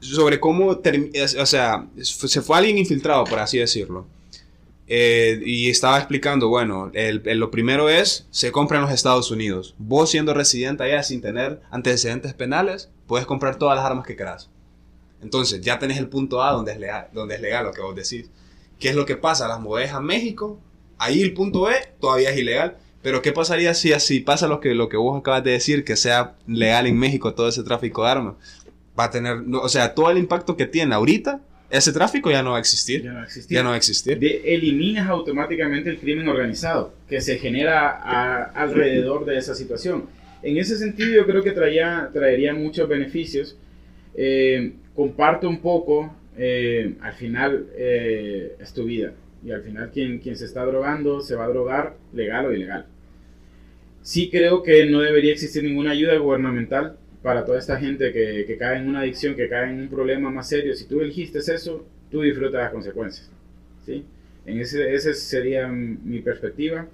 [0.00, 4.06] sobre cómo, o sea, se fue alguien infiltrado, por así decirlo.
[4.88, 9.74] Eh, y estaba explicando, bueno, el, lo primero es, se compra en los Estados Unidos.
[9.78, 14.48] Vos siendo residente allá sin tener antecedentes penales, puedes comprar todas las armas que quieras.
[15.22, 17.96] Entonces, ya tenés el punto A donde es legal, donde es legal lo que vos
[17.96, 18.30] decís.
[18.78, 19.48] ¿Qué es lo que pasa?
[19.48, 20.60] Las mueves a México,
[20.98, 22.76] ahí el punto B todavía es ilegal.
[23.02, 25.96] Pero ¿qué pasaría si así pasa lo que, lo que vos acabas de decir, que
[25.96, 28.34] sea legal en México todo ese tráfico de armas?
[28.98, 32.52] Va a tener, o sea, todo el impacto que tiene ahorita ese tráfico ya no
[32.52, 33.02] va a existir.
[33.02, 33.54] Ya no va a existir.
[33.56, 34.18] Ya no va a existir.
[34.44, 37.90] eliminas automáticamente el crimen organizado que se genera
[38.52, 40.04] alrededor de esa situación.
[40.42, 43.56] En ese sentido yo creo que traía, traería muchos beneficios.
[44.14, 49.12] Eh, comparto un poco, eh, al final eh, es tu vida.
[49.44, 52.86] Y al final quien, quien se está drogando se va a drogar legal o ilegal.
[54.02, 58.56] Sí creo que no debería existir ninguna ayuda gubernamental para toda esta gente que, que,
[58.56, 61.84] cae en una adicción, que cae en un problema más serio, si tú elegiste eso,
[62.08, 63.28] tú disfrutas las consecuencias.
[63.84, 64.04] ¿sí?
[64.46, 66.86] En ese, esa sería mi perspectiva.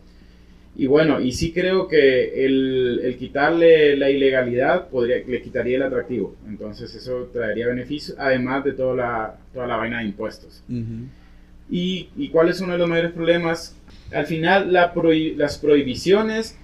[0.74, 5.82] Y bueno, y sí creo que el, el, quitarle la ilegalidad podría, le quitaría el
[5.82, 6.34] atractivo.
[6.48, 10.64] Entonces eso traería beneficios, además de toda la, toda la vaina de impuestos.
[11.70, 13.76] y, y, cuál es uno de los mayores problemas?
[14.10, 14.94] Al final la
[15.36, 16.56] las prohibiciones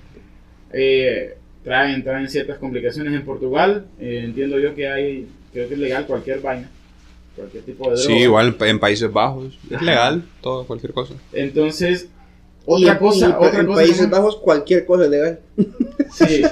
[0.73, 1.35] eh,
[1.69, 3.85] traen, traen ciertas complicaciones en Portugal.
[4.01, 6.69] Eh, entiendo yo que hay, creo que es legal cualquier vaina.
[7.37, 8.05] cualquier tipo de droga.
[8.07, 9.57] Sí, igual en Países Bajos.
[9.71, 11.15] Es legal, todo, cualquier cosa.
[11.33, 12.09] Entonces,
[12.65, 15.41] otra cosa, y, otra en cosa Países como- Bajos cualquier cosa es legal.
[16.11, 16.43] Sí.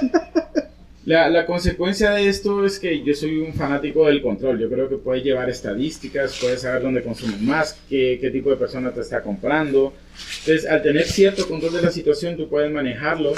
[1.05, 4.59] La, la consecuencia de esto es que yo soy un fanático del control.
[4.59, 8.57] Yo creo que puedes llevar estadísticas, puedes saber dónde consumes más, qué, qué tipo de
[8.57, 9.93] persona te está comprando.
[10.39, 13.33] Entonces, al tener cierto control de la situación, tú puedes manejarlo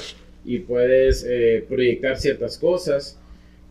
[0.49, 3.17] y puedes eh, proyectar ciertas cosas.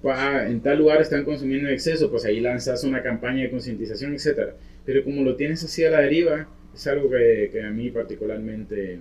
[0.04, 4.14] Ah, en tal lugar están consumiendo en exceso, pues ahí lanzas una campaña de concientización,
[4.14, 4.52] etc.
[4.84, 8.98] Pero como lo tienes así a la deriva, es algo que, que a mí particularmente,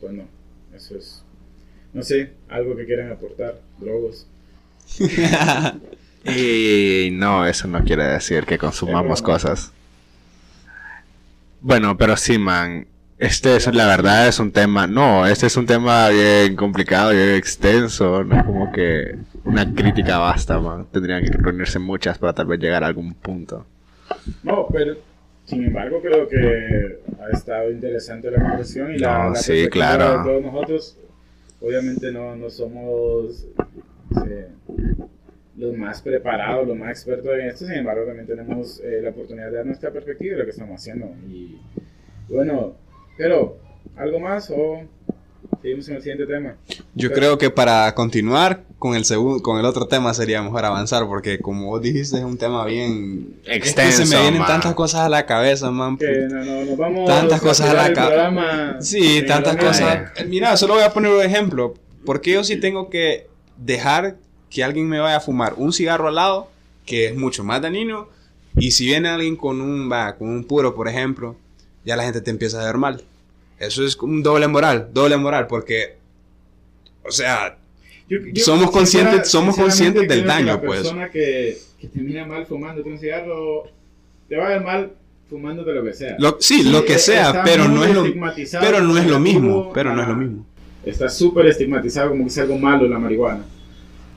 [0.00, 0.26] bueno,
[0.74, 1.22] eso es
[1.92, 4.26] no sé, algo que quieran aportar, drogos.
[6.22, 9.72] Y no, eso no quiere decir que consumamos cosas.
[11.62, 12.86] Bueno, pero sí, man.
[13.20, 14.86] Este es, la verdad, es un tema.
[14.86, 18.24] No, este es un tema bien complicado, bien extenso.
[18.24, 20.86] No es como que una crítica basta, man.
[20.90, 23.66] Tendrían que reunirse muchas para tal vez llegar a algún punto.
[24.42, 24.96] No, pero
[25.44, 30.18] sin embargo creo que ha estado interesante la conversación y la, No, la sí, claro.
[30.18, 30.96] de todos nosotros.
[31.60, 33.44] Obviamente no, no somos
[34.26, 34.48] eh,
[35.58, 39.50] los más preparados, los más expertos en esto, sin embargo también tenemos eh, la oportunidad
[39.50, 41.06] de dar nuestra perspectiva de lo que estamos haciendo.
[41.28, 41.58] Y
[42.30, 42.76] bueno,
[43.20, 43.58] pero
[43.96, 44.80] ¿algo más o
[45.60, 46.54] seguimos en el siguiente tema?
[46.94, 51.06] Yo creo que para continuar con el segundo, con el otro tema sería mejor avanzar
[51.06, 54.48] porque como vos dijiste es un tema bien Extenso, Es que se me vienen man.
[54.48, 55.98] tantas cosas a la cabeza, man.
[55.98, 59.56] Que no, no, nos vamos Tantas cosas a la tirar el ca- programa Sí, tantas
[59.56, 60.10] cosas.
[60.16, 61.74] Eh, Mira, solo voy a poner un ejemplo.
[62.06, 63.26] Porque yo sí tengo que
[63.58, 64.16] dejar
[64.48, 66.48] que alguien me vaya a fumar un cigarro al lado,
[66.86, 68.08] que es mucho más dañino,
[68.56, 71.36] y si viene alguien con un, va, con un puro, por ejemplo,
[71.84, 73.04] ya la gente te empieza a ver mal.
[73.60, 75.96] Eso es un doble moral, doble moral, porque,
[77.04, 77.56] o sea,
[78.08, 80.80] Yo- yo Somos conscientes- somos conscientes del daño, la pues.
[80.80, 83.68] persona que, que termina mal fumándote un cigarro,
[84.28, 84.90] te va a ver mal
[85.28, 86.16] fumándote lo que sea.
[86.18, 88.02] lo- sí, lo que eh, sea, pero no es lo,
[88.60, 90.44] pero no es lo mismo, pero no es lo mismo.
[90.84, 93.44] Está súper estigmatizado como que es algo malo la marihuana.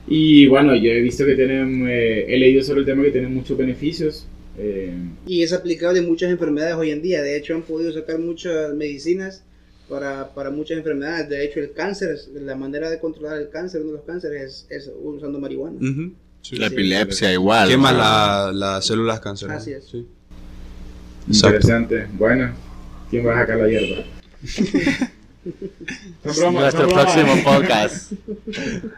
[0.08, 3.32] Y bueno, yo he visto que tienen, eh, he leído sobre el tema que tienen
[3.32, 4.26] muchos beneficios.
[4.58, 4.94] Eh,
[5.26, 7.22] Y es aplicable en muchas enfermedades hoy en día.
[7.22, 9.42] De hecho, han podido sacar muchas medicinas
[9.88, 11.28] para, para muchas enfermedades.
[11.28, 14.88] De hecho, el cáncer, la manera de controlar el cáncer, uno de los cánceres, es,
[14.88, 15.78] es usando marihuana.
[16.42, 16.56] Sí.
[16.56, 16.74] La Sí.
[16.74, 17.68] epilepsia igual.
[17.68, 19.62] Quema la- las células cancerosas.
[19.62, 19.84] Así es.
[19.84, 20.06] sí.
[21.26, 21.56] Exacto.
[21.56, 22.06] interesante.
[22.18, 22.52] Bueno,
[23.10, 24.04] ¿quién va a sacar la hierba?
[26.36, 28.12] Bromas, Nuestro próximo podcast.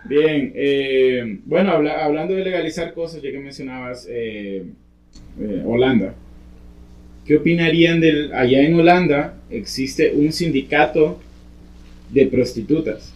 [0.09, 4.65] Bien, eh, bueno, habla- hablando de legalizar cosas, ya que mencionabas eh,
[5.41, 6.15] eh, Holanda,
[7.25, 11.21] ¿qué opinarían del, allá en Holanda existe un sindicato
[12.11, 13.13] de prostitutas?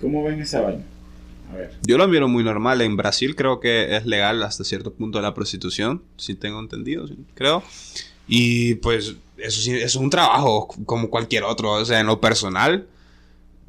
[0.00, 0.84] ¿Cómo ven esa vaina?
[1.52, 1.70] A ver.
[1.82, 2.80] Yo lo miro muy normal.
[2.82, 7.62] En Brasil creo que es legal hasta cierto punto la prostitución, si tengo entendido, creo.
[8.28, 11.72] Y pues eso sí, eso es un trabajo como cualquier otro.
[11.72, 12.86] O sea, en lo personal,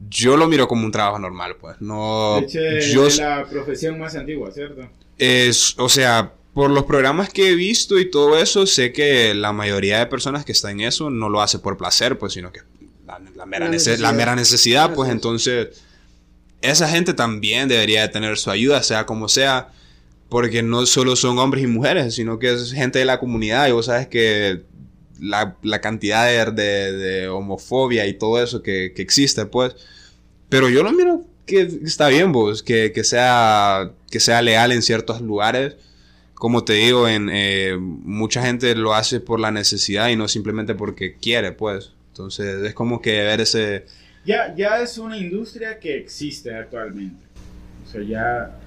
[0.10, 1.78] yo lo miro como un trabajo normal, pues.
[1.80, 4.88] No, De hecho, es yo, la profesión más antigua, ¿cierto?
[5.19, 9.53] es, o sea, por los programas que he visto y todo eso, sé que la
[9.53, 12.62] mayoría de personas que están en eso no lo hace por placer, pues, sino que
[13.05, 13.99] la, la mera, La nece- necesidad.
[13.99, 15.81] la mera necesidad, pues, entonces,
[16.62, 19.69] esa gente también debería de tener su ayuda, sea como sea,
[20.27, 23.71] porque no solo son hombres y mujeres, sino que es gente de la comunidad, y
[23.71, 24.62] vos sabes que
[25.19, 29.75] la, la cantidad de, de- de homofobia y todo eso que, que existe, pues,
[30.49, 34.81] pero yo lo miro que está bien, vos, que, que sea, que sea leal en
[34.81, 35.75] ciertos lugares.
[36.39, 40.73] Como te digo, en, eh, mucha gente lo hace por la necesidad y no simplemente
[40.73, 41.91] porque quiere, pues.
[42.13, 43.86] Entonces es como que ver ese...
[44.25, 47.21] Ya, ya es una industria que existe actualmente.
[47.86, 48.58] O sea, ya,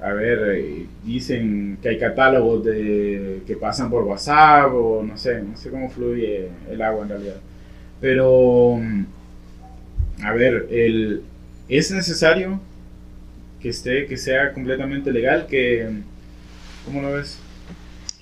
[0.00, 5.42] a ver, eh, dicen que hay catálogos de, que pasan por WhatsApp o no sé,
[5.42, 7.40] no sé cómo fluye el agua en realidad.
[8.00, 8.78] Pero,
[10.22, 11.24] a ver, el,
[11.68, 12.60] es necesario
[13.60, 15.88] que esté, que sea completamente legal, que,
[16.86, 17.36] ¿cómo lo ves?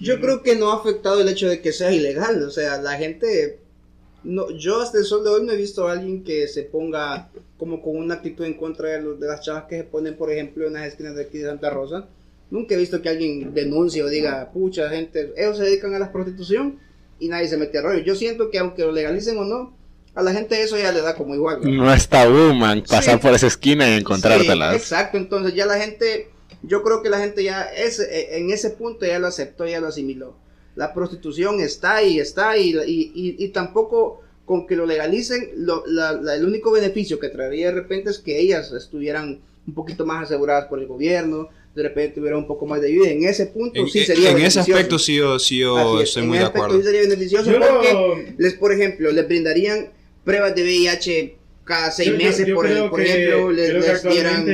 [0.01, 2.43] Yo creo que no ha afectado el hecho de que sea ilegal.
[2.43, 3.59] O sea, la gente.
[4.25, 7.29] No, yo hasta el sol de hoy no he visto a alguien que se ponga
[7.59, 10.33] como con una actitud en contra de, los- de las chavas que se ponen, por
[10.33, 12.07] ejemplo, en las esquinas de aquí de Santa Rosa.
[12.51, 16.11] Nunca he visto que alguien denuncie o diga, pucha, gente, ellos se dedican a la
[16.13, 16.79] prostitución
[17.21, 18.01] y nadie se mete a rollo.
[18.03, 19.77] Yo siento que aunque lo legalicen o no,
[20.15, 21.61] a la gente eso ya le da como igual.
[21.63, 21.85] ¿no?
[21.85, 23.21] No es tabú, man, pasar Sí.
[23.21, 24.71] por esa esquina y encontrártelas.
[24.73, 26.29] Sí, exacto, entonces ya la gente,
[26.67, 29.81] yo creo que la gente ya es, eh, en ese punto ya lo aceptó, ya
[29.81, 30.35] lo asimiló.
[30.77, 35.85] La prostitución está ahí, está y, y, y, y tampoco con que lo legalicen, lo-
[35.87, 40.05] la- la- el único beneficio que traería de repente es que ellas estuvieran un poquito
[40.05, 43.09] más aseguradas por el gobierno, de repente tuviera un poco más de ayuda.
[43.09, 46.45] En ese punto sí sería En ese aspecto sí yo, sí yo estoy muy de
[46.45, 46.77] acuerdo.
[46.79, 49.89] Sí sería beneficioso porque, les, por ejemplo, les brindarían
[50.25, 54.45] pruebas de VIH cada seis meses, por, por ejemplo, les, dieran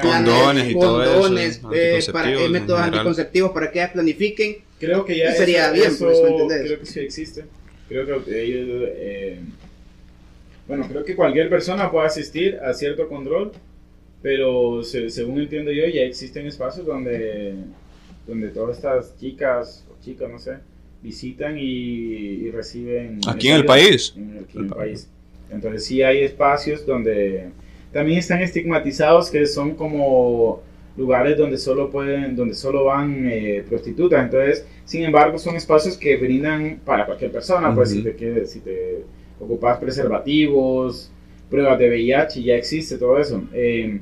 [0.00, 4.56] condones y todo eso, eh, para, eh, métodos anticonceptivos para que ellas planifiquen.
[4.78, 7.44] Creo que ya sería bien, pues, Creo que sí existe.
[7.88, 9.38] Creo que ellos, eh,
[10.66, 13.52] bueno, creo que cualquier persona puede asistir a cierto control,
[14.20, 17.54] pero según entiendo yo, ya existen espacios donde,
[18.26, 20.54] donde todas estas chicas o chicas, no sé,
[21.02, 23.20] visitan y, reciben...
[23.28, 24.14] ¿Aquí en el país?
[24.16, 25.08] En el país.
[25.52, 27.50] Entonces sí hay espacios donde
[27.92, 30.62] también están estigmatizados que son como
[30.96, 34.24] lugares donde solo pueden, donde solo van eh, prostitutas.
[34.24, 39.04] Entonces, sin embargo, son espacios que brindan para cualquier persona, pues si te, si te
[39.40, 41.10] ocupas preservativos,
[41.50, 43.42] pruebas de VIH, ya existe todo eso.
[43.52, 44.00] Eh,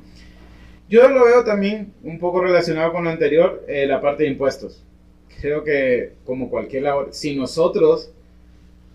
[0.88, 4.84] yo lo veo también un poco relacionado con lo anterior, eh, la parte de impuestos.
[5.40, 8.12] Creo que como cualquier labor, si nosotros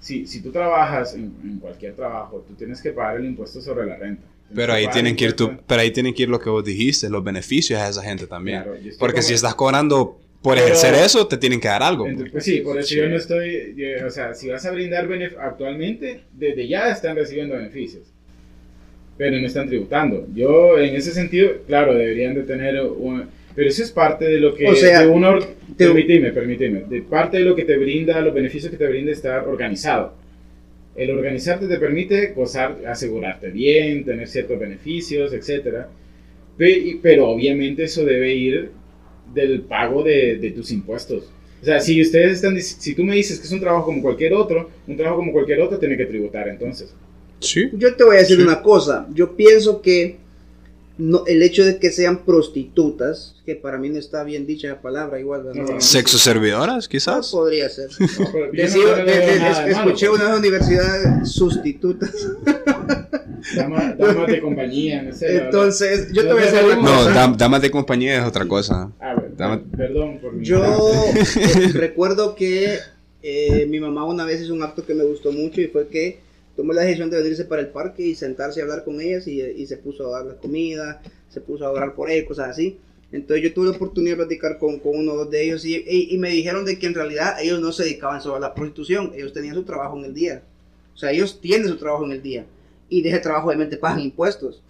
[0.06, 3.98] si, si tú trabajas en, cualquier trabajo, tú tienes que pagar el impuesto sobre la
[3.98, 4.22] renta.
[4.54, 7.10] pero ahí, tienen que ir tú, pero ahí tienen que ir lo que vos dijiste,
[7.10, 8.64] los beneficios a esa gente también.
[9.00, 12.06] Porque si estás cobrando por ejercer eso, te tienen que dar algo.
[12.32, 15.10] pues sí, por eso yo no estoy, o sea, si vas a brindar
[15.42, 18.04] actualmente, desde ya están recibiendo beneficios,
[19.18, 20.28] pero no están tributando.
[20.36, 24.54] Yo, en ese sentido, claro, deberían de tener un, pero eso es parte de lo
[24.54, 25.40] que o sea, uno,
[25.78, 29.48] permíteme, permíteme, de parte de lo que te brinda, los beneficios que te brinda estar
[29.48, 30.14] organizado.
[30.96, 35.86] El organizarte te permite gozar, asegurarte bien, tener ciertos beneficios, etc.
[37.02, 38.72] Pero obviamente eso debe ir
[39.34, 41.32] del pago de, de tus impuestos.
[41.62, 44.34] O sea, si ustedes están, si tú me dices que es un trabajo como cualquier
[44.34, 46.94] otro, un trabajo como cualquier otro tiene que tributar entonces.
[47.40, 47.70] Sí.
[47.74, 49.08] Yo te voy a decir una cosa.
[49.14, 50.18] Yo pienso que
[50.98, 54.82] no, el hecho de que sean prostitutas, que para mí no está bien dicha la
[54.82, 55.44] palabra, igual.
[55.80, 57.32] ¿Sexo servidoras, quizás?
[57.32, 57.90] podría ser.
[59.68, 62.12] escuché una universidad sustitutas.
[63.56, 65.38] Damas dama de compañía, no sé.
[65.38, 68.92] Entonces, yo te voy a decir No, damas de compañía es otra cosa.
[69.00, 69.16] Ah,
[69.78, 70.64] perdón por mi Yo
[71.14, 72.80] eh, recuerdo que
[73.22, 76.25] eh, mi mamá una vez hizo un acto que me gustó mucho y fue que
[76.56, 79.42] tomó la decisión de venirse para el parque y sentarse y hablar con ellas y,
[79.42, 82.78] y se puso a dar la comida, se puso a orar por ellos, cosas así.
[83.12, 85.84] Entonces yo tuve la oportunidad de platicar con, con uno o dos de ellos y,
[85.88, 89.12] y, me dijeron de que en realidad ellos no se dedicaban solo a la prostitución,
[89.16, 90.44] ellos tenían su trabajo en el día.
[90.94, 92.46] O sea, ellos tienen su trabajo en el día
[92.90, 94.62] y de ese trabajo obviamente pagan impuestos.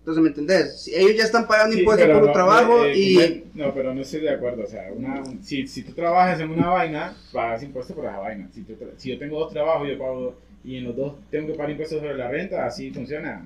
[0.00, 0.82] Entonces, ¿me entendés?
[0.82, 3.44] Si ellos ya están pagando impuestos por su trabajo eh, y...
[3.54, 4.64] No, pero no estoy de acuerdo.
[4.64, 8.50] O sea, una, si, si tú trabajas en una vaina, pagas impuestos por esa vaina.
[8.52, 8.64] Si,
[8.96, 12.00] si yo tengo dos trabajos, yo pago y en los dos tengo que pagar impuestos
[12.00, 13.44] sobre la renta, así funciona.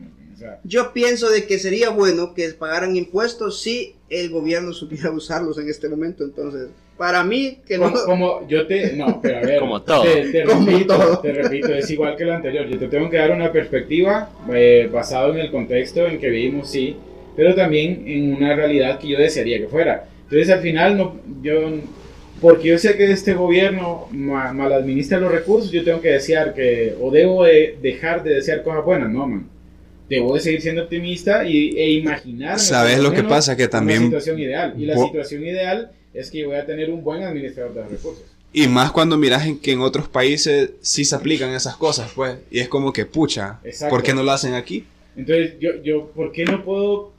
[0.65, 5.69] Yo pienso de que sería bueno que pagaran impuestos si el gobierno supiera usarlos en
[5.71, 7.91] este momento, entonces, para mí que no...
[8.05, 8.95] Como, yo te...
[8.95, 9.59] No, pero a ver...
[9.61, 10.03] como todo.
[10.03, 13.51] Te, repito, te repito, es igual que lo anterior, yo te tengo que dar una
[13.51, 16.97] perspectiva eh, basado en el contexto en que vivimos, sí,
[17.35, 20.07] pero también en una realidad que yo desearía que fuera.
[20.25, 21.71] Entonces al final no, yo
[22.41, 26.95] porque yo sé que este gobierno mal, administra los recursos, yo tengo que desear que,
[27.01, 29.49] o debo de dejar de desear cosas buenas, no, man.
[30.09, 32.61] Debo de seguir siendo optimista y, e imaginar.
[32.61, 33.57] ¿Sabes lo que pasa?
[33.57, 34.01] Que también.
[34.01, 34.75] Una situación ideal.
[34.79, 38.25] Y la situación ideal es que voy a tener un buen administrador de los recursos.
[38.53, 42.37] Y más cuando miras en que en otros países sí se aplican esas cosas, pues.
[42.51, 43.59] Y es como que, pucha,
[43.91, 44.85] ¿por qué no lo hacen aquí?
[45.17, 47.13] Entonces, yo, yo, ¿por qué no puedo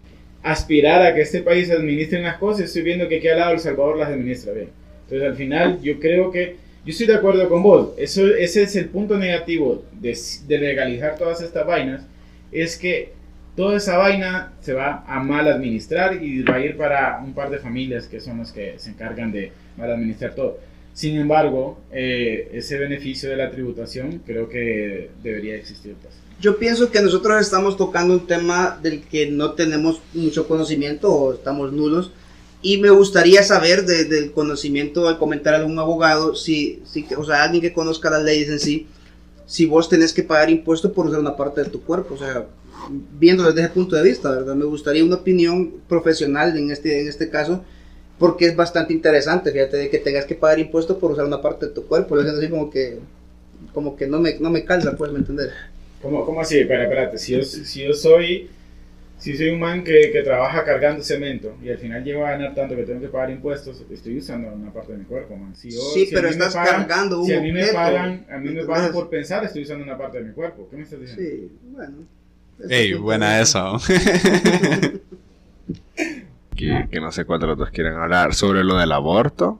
[0.43, 2.65] aspirar a que este país administre unas cosas?
[2.65, 4.69] Estoy viendo que aquí al lado El Salvador las administra bien.
[5.07, 8.75] Entonces, al final, yo creo que, yo estoy de acuerdo con vos, Eso, ese es
[8.75, 10.17] el punto negativo de,
[10.47, 12.05] de legalizar todas estas vainas,
[12.51, 13.13] es que
[13.55, 17.49] toda esa vaina se va a mal administrar y va a ir para un par
[17.49, 20.59] de familias que son las que se encargan de mal administrar todo.
[20.93, 25.95] Sin embargo, eh, ese beneficio de la tributación creo que debería existir.
[26.01, 26.13] Pues.
[26.39, 31.33] Yo pienso que nosotros estamos tocando un tema del que no tenemos mucho conocimiento o
[31.33, 32.11] estamos nulos
[32.61, 37.43] y me gustaría saber del conocimiento al comentar a algún abogado, si, si, o sea,
[37.43, 38.87] alguien que conozca las leyes en sí,
[39.45, 42.47] si vos tenés que pagar impuestos por usar una parte de tu cuerpo, o sea,
[43.19, 44.55] viéndolo desde ese punto de vista, ¿verdad?
[44.55, 47.63] Me gustaría una opinión profesional en este, en este caso,
[48.17, 51.67] porque es bastante interesante, fíjate, de que tengas que pagar impuestos por usar una parte
[51.67, 52.99] de tu cuerpo, lo siento así como que,
[53.73, 55.51] como que no me, no me calza, pues, ¿me entender?
[56.01, 56.59] ¿Cómo, cómo así?
[56.59, 58.49] Espera, espérate, si yo, si yo soy
[59.17, 62.53] si soy un man que, que, trabaja cargando cemento y al final llego a ganar
[62.53, 65.55] tanto que tengo que pagar impuestos, estoy usando una parte de mi cuerpo, man.
[65.55, 68.91] Si sí, pero estás cargando un Si a mí me pagan, a mí me pagan
[68.91, 70.67] por pensar, estoy usando una parte de mi cuerpo.
[70.69, 71.23] ¿Qué me estás diciendo?
[71.23, 71.97] Sí, bueno.
[72.69, 73.77] Ey, buena eso.
[76.51, 79.59] aquí, que no sé cuántos los dos quieren hablar, sobre lo del aborto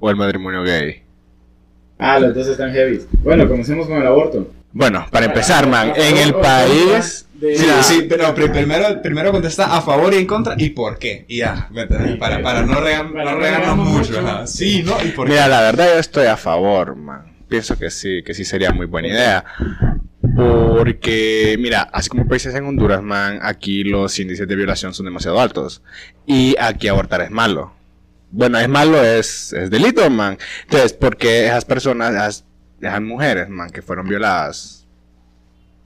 [0.00, 1.02] o el matrimonio gay.
[1.98, 3.00] Ah, los dos están heavy.
[3.22, 4.48] Bueno, comencemos con el aborto.
[4.74, 7.26] Bueno, para empezar, man, en el país...
[7.40, 11.24] Sí, sí, pero primero, primero contesta a favor y en contra y por qué.
[11.28, 11.68] Y ya,
[12.18, 14.46] para, para no, regarnos mucho.
[14.46, 14.96] Sí, ¿no?
[15.04, 17.36] ¿Y por Mira, la verdad yo estoy a favor, man.
[17.48, 19.44] Pienso que sí, que sí sería muy buena idea.
[20.34, 25.38] Porque, mira, así como países en Honduras, man, aquí los índices de violación son demasiado
[25.38, 25.82] altos.
[26.26, 27.74] Y aquí abortar es malo.
[28.30, 30.38] Bueno, es malo, es, es delito, man.
[30.64, 32.44] Entonces, porque esas personas, esas,
[32.80, 34.86] esas mujeres, man, que fueron violadas,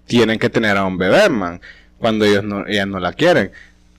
[0.07, 1.61] tienen que tener a un bebé, man,
[1.99, 3.53] cuando ellos no, ellas no la quieren.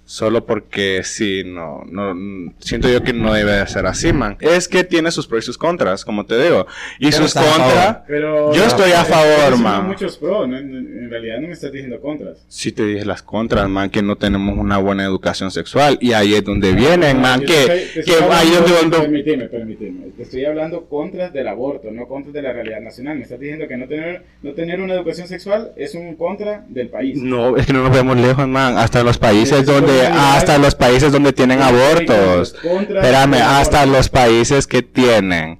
[0.09, 2.15] Solo porque sí, no, no,
[2.57, 4.37] siento yo que no debe de ser así, man.
[4.39, 6.65] Es que tiene sus pros y sus contras, como te digo.
[6.97, 9.85] Y sus contras, yo estoy a favor, man.
[9.85, 12.43] muchos pros, en realidad no me estás diciendo contras.
[12.47, 15.99] Sí te dije las contras, man, que no tenemos una buena educación sexual.
[16.01, 18.97] Y ahí es donde vienen, man, que, que ahí es donde...
[18.97, 20.07] Permíteme, permíteme.
[20.17, 23.17] Te estoy hablando contras del aborto, no contras de la realidad nacional.
[23.17, 26.89] Me estás diciendo que no tener, no tener una educación sexual es un contra del
[26.89, 27.15] país.
[27.21, 28.75] No, es que no nos vemos lejos, man.
[28.75, 32.55] Hasta los países donde hasta los países donde tienen abortos.
[32.63, 35.59] Espérame, hasta los países que tienen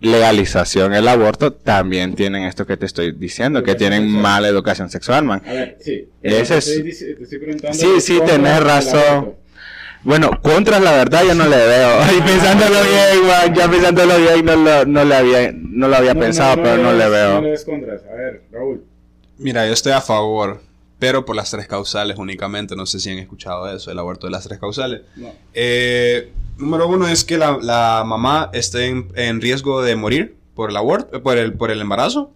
[0.00, 5.24] legalización el aborto también tienen esto que te estoy diciendo, que tienen mala educación sexual,
[5.24, 5.42] man.
[5.46, 6.08] A ver, sí.
[6.22, 6.64] Ese es...
[7.72, 9.34] sí, sí, tenés razón.
[10.04, 11.98] Bueno, contras la verdad yo no le veo.
[12.16, 16.14] Y pensándolo bien, man, ya pensándolo bien no lo, no le había, no lo había
[16.14, 17.34] pensado, pero no le veo.
[17.34, 18.02] No le ves contras.
[18.10, 18.84] A ver, Raúl.
[19.38, 20.60] Mira, yo estoy a favor
[20.98, 22.76] pero por las tres causales únicamente.
[22.76, 25.02] No sé si han escuchado eso, el aborto de las tres causales.
[25.54, 31.22] Eh, número uno es que la, mamá esté en, riesgo de morir por el aborto,
[31.22, 32.32] por el, por el embarazo.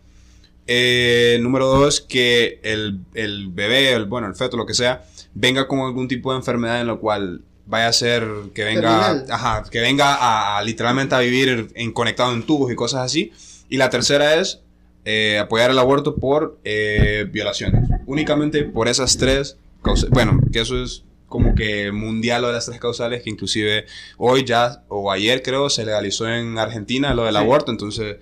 [0.67, 3.01] Eh, número dos, que el,
[3.49, 5.05] bebé, el, bueno, el feto, lo que sea,
[5.35, 9.65] venga con algún tipo de enfermedad en lo cual vaya a ser que venga, ajá,
[9.71, 13.33] que venga a, literalmente a vivir en, conectado en tubos y cosas así.
[13.69, 14.61] Y la tercera es
[15.05, 17.89] eh, apoyar el aborto por eh, violaciones.
[18.07, 20.11] Únicamente por esas tres causas.
[20.11, 23.87] Bueno, que eso es como que mundial lo de las tres causales, que inclusive
[24.19, 28.19] hoy ya, o ayer creo, se legalizó en Argentina lo del aborto, entonces,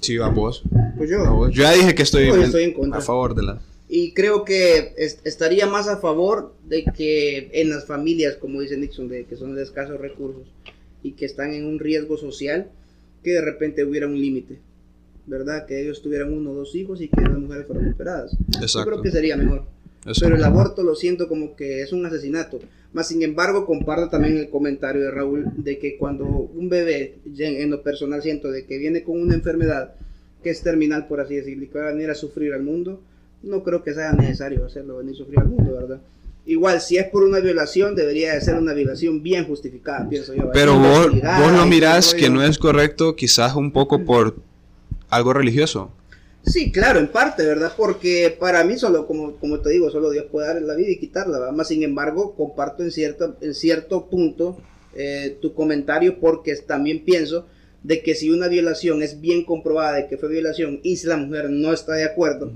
[0.00, 0.62] sí, a vos.
[0.96, 1.48] Pues yo.
[1.48, 3.00] Yo ya dije que estoy, en, contra.
[3.00, 3.60] a favor de la...
[3.88, 9.08] Y creo que estaría más a favor de que en las familias, como dice Nixon,
[9.08, 10.46] de que son de escasos recursos
[11.02, 12.70] y que están en un riesgo social,
[13.24, 14.60] que de repente hubiera un límite
[15.30, 15.64] ¿verdad?
[15.64, 18.36] Que ellos tuvieran uno o dos hijos y que las mujeres fueran operadas.
[18.60, 19.64] Yo creo que sería mejor.
[20.18, 22.58] Pero el aborto lo siento como que es un asesinato.
[22.92, 27.70] Más sin embargo, comparto también el comentario de Raúl de que cuando un bebé, en
[27.70, 29.94] lo personal siento de que viene con una enfermedad
[30.42, 33.00] que es terminal, por así decirlo, y que va a venir a sufrir al mundo,
[33.42, 36.00] no creo que sea necesario hacerlo venir a sufrir al mundo, ¿verdad?
[36.46, 40.50] Igual, si es por una violación, debería de ser una violación bien justificada, pienso yo.
[40.52, 44.49] Pero vos, vos lo mirás que no es correcto, quizás un poco por
[45.10, 45.92] algo religioso.
[46.42, 47.72] Sí, claro, en parte, ¿verdad?
[47.76, 50.98] Porque para mí solo, como, como te digo, solo Dios puede dar la vida y
[50.98, 51.54] quitarla, ¿verdad?
[51.54, 54.58] Más sin embargo, comparto en cierto, en cierto punto
[54.94, 57.46] eh, tu comentario porque también pienso
[57.82, 61.16] de que si una violación es bien comprobada de que fue violación y si la
[61.16, 62.52] mujer no está de acuerdo,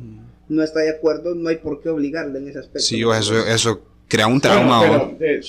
[0.49, 2.81] no está de acuerdo, no hay por qué obligarle en ese aspecto.
[2.81, 5.13] Sí, eso, eso crea un trauma.
[5.19, 5.49] les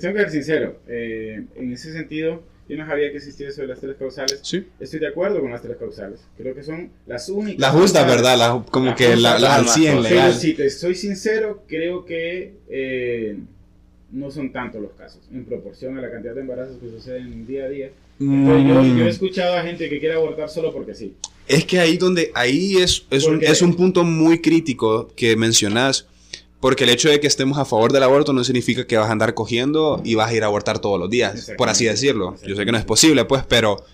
[0.00, 3.68] tengo que ser sincero, eh, en ese sentido yo no sabía que existía eso de
[3.68, 4.40] las tres causales.
[4.42, 4.66] Sí.
[4.80, 6.20] Estoy de acuerdo con las tres causales.
[6.36, 7.60] Creo que son las únicas.
[7.60, 8.64] La justa, ¿verdad?
[8.70, 10.34] como que la, la, al 100 legal.
[10.34, 13.38] si te soy sincero, creo que eh,
[14.10, 17.64] no son tantos los casos en proporción a la cantidad de embarazos que suceden día
[17.64, 17.90] a día.
[18.18, 18.68] Mm.
[18.68, 21.14] yo, yo, he escuchado a gente que quiere abortar solo porque sí.
[21.46, 26.08] Es que ahí donde ahí es, es, un, es un punto muy crítico que mencionas
[26.66, 29.12] porque el hecho de que estemos a favor del aborto no significa que vas a
[29.12, 32.34] andar cogiendo y vas a ir a abortar todos los días, por así decirlo.
[32.44, 33.84] Yo sé que no es posible, pues, pero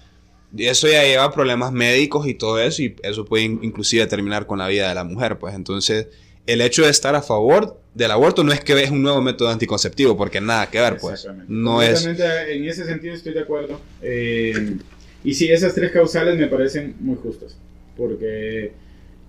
[0.56, 4.68] eso ya lleva problemas médicos y todo eso, y eso puede inclusive terminar con la
[4.68, 5.54] vida de la mujer, pues.
[5.54, 6.06] Entonces,
[6.46, 9.50] el hecho de estar a favor del aborto no es que es un nuevo método
[9.50, 11.28] anticonceptivo, porque nada que ver, pues.
[11.48, 12.06] No es.
[12.06, 13.78] En ese sentido estoy de acuerdo.
[14.00, 14.78] Eh,
[15.22, 17.54] y sí, esas tres causales me parecen muy justas,
[17.98, 18.72] porque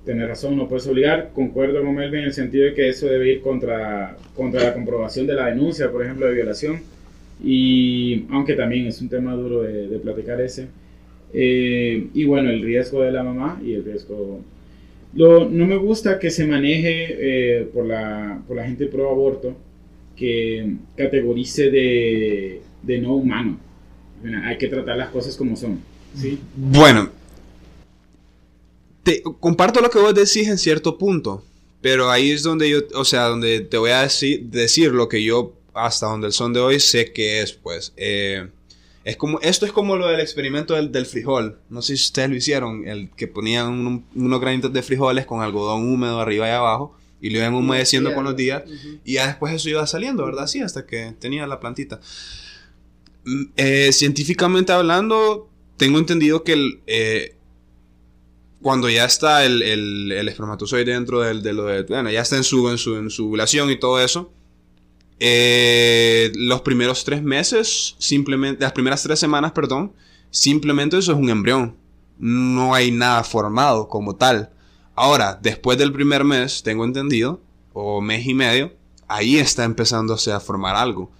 [0.05, 1.31] Tienes razón, no puedes obligar.
[1.33, 5.27] Concuerdo con Melvin en el sentido de que eso debe ir contra, contra la comprobación
[5.27, 6.81] de la denuncia, por ejemplo, de violación.
[7.43, 10.67] Y aunque también es un tema duro de, de platicar ese.
[11.33, 14.41] Eh, y bueno, el riesgo de la mamá y el riesgo...
[15.15, 19.55] Lo, no me gusta que se maneje eh, por, la, por la gente pro aborto
[20.15, 23.57] que categorice de, de no humano.
[24.43, 25.79] hay que tratar las cosas como son.
[26.15, 26.39] ¿sí?
[26.55, 27.09] Bueno,
[29.03, 31.43] te, comparto lo que vos decís en cierto punto,
[31.81, 35.23] pero ahí es donde yo, o sea, donde te voy a decir, decir lo que
[35.23, 37.93] yo hasta donde el son de hoy sé que es, pues.
[37.97, 38.47] Eh,
[39.03, 41.59] es como, esto es como lo del experimento del, del, frijol.
[41.69, 45.91] No sé si ustedes lo hicieron, el que ponían unos granitos de frijoles con algodón
[45.91, 48.63] húmedo arriba y abajo y lo iban humedeciendo con los días
[49.05, 50.47] y ya después eso iba saliendo, ¿verdad?
[50.47, 51.99] Sí, hasta que tenía la plantita.
[53.25, 57.35] Mm, eh, científicamente hablando, tengo entendido que el, eh,
[58.63, 62.43] cuando ya está el, el, espermatozoide dentro del, de lo de, bueno, ya está en
[62.43, 64.31] su, en su, en su ovulación y todo eso,
[65.19, 69.93] eh, los primeros tres meses, simplemente, las primeras tres semanas, perdón,
[70.31, 71.75] simplemente eso es un embrión.
[72.17, 74.49] No hay nada formado como tal.
[74.95, 77.41] Ahora, después del primer mes, tengo entendido,
[77.73, 78.73] o mes y medio,
[79.07, 81.11] ahí está empezándose a formar algo.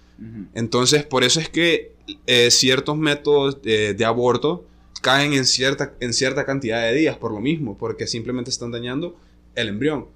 [0.54, 1.94] Entonces, por eso es que
[2.26, 4.64] eh, ciertos métodos de, de aborto
[5.04, 9.14] caen en cierta, en cierta cantidad de días por lo mismo, porque simplemente están dañando
[9.54, 10.06] el embrión.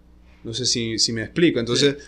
[0.44, 1.60] No sé si, si me explico.
[1.60, 1.98] Entonces,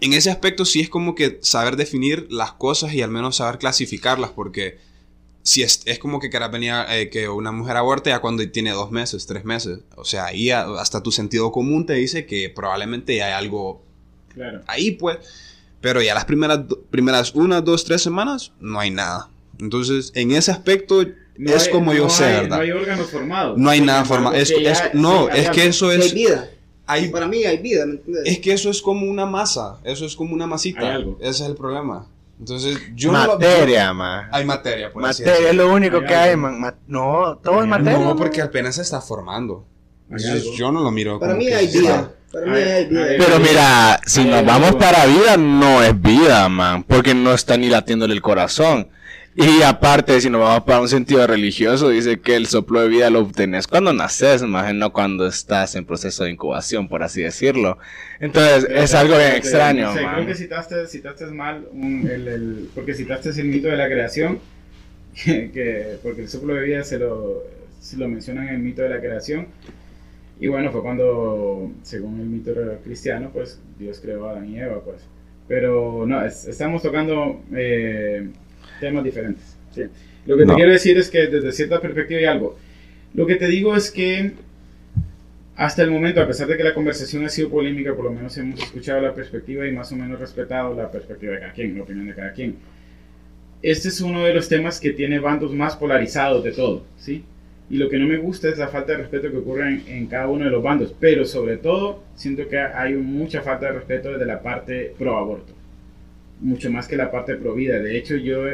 [0.00, 3.58] en ese aspecto sí es como que saber definir las cosas y al menos saber
[3.58, 4.78] clasificarlas, porque
[5.44, 9.24] si es, es como que eh, que una mujer aborte ya cuando tiene dos meses,
[9.26, 9.78] tres meses.
[9.94, 13.80] O sea, ahí hasta tu sentido común te dice que probablemente hay algo
[14.34, 14.62] claro.
[14.66, 15.18] ahí, pues.
[15.80, 19.30] Pero ya las primeras, primeras una, dos, tres semanas no hay nada.
[19.60, 21.04] Entonces, en ese aspecto
[21.38, 22.56] es como yo sé, ¿verdad?
[22.56, 23.58] No hay órganos formados.
[23.58, 24.34] No hay nada formado.
[24.34, 24.52] Es,
[24.92, 26.12] no, es que eso es.
[26.12, 26.50] Hay vida.
[27.12, 27.84] para mí hay vida,
[28.24, 29.78] Es que eso es como una masa.
[29.84, 30.98] Eso es como una masita.
[31.20, 32.06] Ese es el problema.
[32.42, 36.36] Entonces, yo materia, no Hay materia, por Materia es lo único que hay,
[36.88, 38.00] no, todo es materia.
[38.00, 39.64] No, porque apenas se está formando.
[40.10, 41.20] Entonces, yo no lo miro.
[41.20, 42.12] Para mí hay vida.
[42.32, 43.06] Para mí hay vida.
[43.16, 46.82] Pero mira, si nos vamos para vida, no es vida, man.
[46.82, 48.88] Porque no está ni latiéndole el corazón.
[49.34, 53.08] Y aparte, si nos vamos para un sentido religioso, dice que el soplo de vida
[53.08, 57.78] lo obtenés cuando naces, más no cuando estás en proceso de incubación, por así decirlo.
[58.20, 59.90] Entonces, es algo bien extraño.
[59.94, 64.38] creo que citaste, citaste mal, el, el, porque citaste el mito de la creación,
[65.24, 67.42] que, porque el soplo de vida se lo,
[67.80, 69.46] se lo mencionan en el mito de la creación.
[70.40, 72.52] Y bueno, fue cuando, según el mito
[72.84, 75.00] cristiano, pues Dios creó a Adán y Eva, pues.
[75.48, 77.40] Pero no, estamos tocando...
[77.54, 78.28] Eh,
[78.82, 79.56] temas diferentes.
[80.26, 82.58] Lo que te quiero decir es que desde cierta perspectiva hay algo.
[83.14, 84.32] Lo que te digo es que
[85.54, 88.36] hasta el momento, a pesar de que la conversación ha sido polémica, por lo menos
[88.38, 91.84] hemos escuchado la perspectiva y más o menos respetado la perspectiva de cada quien, la
[91.84, 92.56] opinión de cada quien.
[93.62, 97.24] Este es uno de los temas que tiene bandos más polarizados de todo, ¿sí?
[97.70, 100.06] Y lo que no me gusta es la falta de respeto que ocurre en, en
[100.06, 104.10] cada uno de los bandos, pero sobre todo siento que hay mucha falta de respeto
[104.10, 105.52] desde la parte pro aborto,
[106.40, 107.78] mucho más que la parte pro vida.
[107.78, 108.46] De hecho, yo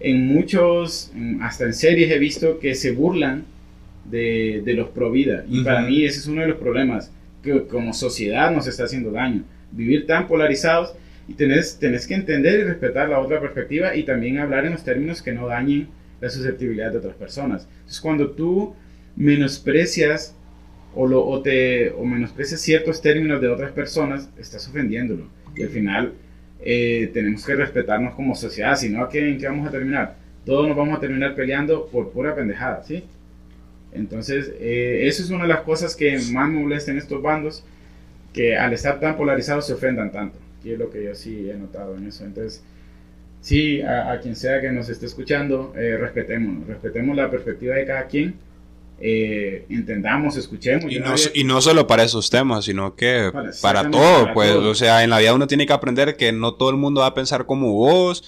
[0.00, 3.44] en muchos, hasta en series he visto que se burlan
[4.04, 5.44] de, de los pro vida.
[5.48, 9.10] Y para mí ese es uno de los problemas que como sociedad nos está haciendo
[9.10, 9.44] daño.
[9.72, 10.94] Vivir tan polarizados
[11.26, 14.84] y tenés, tenés que entender y respetar la otra perspectiva y también hablar en los
[14.84, 15.88] términos que no dañen
[16.20, 17.68] la susceptibilidad de otras personas.
[17.78, 18.74] Entonces cuando tú
[19.16, 20.34] menosprecias
[20.94, 25.28] o, lo, o, te, o menosprecias ciertos términos de otras personas, estás ofendiéndolo.
[25.54, 26.14] Y al final
[26.60, 30.16] eh, tenemos que respetarnos como sociedad, si no, ¿en qué vamos a terminar?
[30.44, 33.04] Todos nos vamos a terminar peleando por pura pendejada, ¿sí?
[33.92, 37.64] Entonces, eh, eso es una de las cosas que más molesta en estos bandos,
[38.32, 41.54] que al estar tan polarizados se ofendan tanto, y es lo que yo sí he
[41.54, 42.24] notado en eso.
[42.24, 42.62] Entonces,
[43.40, 48.06] sí, a, quien sea que nos esté escuchando, eh, respetemos, respetemos la perspectiva de cada
[48.06, 48.34] quien
[49.00, 50.92] eh, entendamos, escuchemos.
[50.92, 53.30] Y no, y no, solo para esos temas, sino que
[53.62, 56.70] para, todo, pues, o sea, en la vida uno tiene que aprender que no todo
[56.70, 58.24] el mundo va a pensar como vos,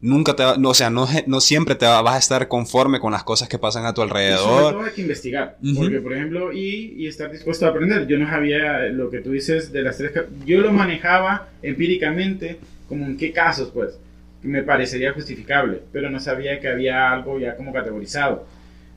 [0.00, 3.12] nunca te va, no, o sea, no, no siempre te vas a estar conforme con
[3.12, 4.84] las cosas que pasan a tu alrededor.
[4.84, 8.06] hay que investigar, porque por ejemplo, y, y, estar dispuesto a aprender.
[8.06, 10.12] Yo no sabía lo que tú dices de las tres,
[10.46, 12.58] yo lo manejaba empíricamente,
[12.88, 13.98] como en qué casos, pues,
[14.40, 18.46] que me parecería justificable, pero no sabía que había algo ya como categorizado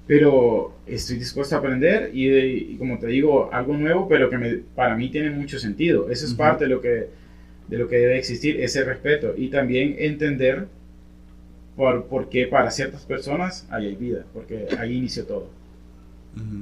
[0.10, 5.10] pero estoy dispuesto a aprender y, como te digo, algo nuevo, pero que para mí
[5.10, 6.10] tiene mucho sentido.
[6.10, 7.10] Eso es parte de lo, que,
[7.68, 10.66] de lo que debe existir, ese respeto y también entender
[11.76, 15.52] por, por qué para ciertas personas hay vida, porque ahí inició todo.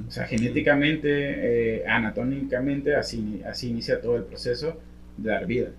[0.06, 4.78] O sea, genéticamente, eh, anatómicamente, así, así inicia todo el proceso
[5.16, 5.70] de dar vida.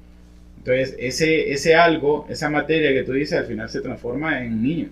[0.57, 4.63] Entonces, ese, ese algo, esa materia que tú dices, al final se transforma en un
[4.63, 4.89] niño.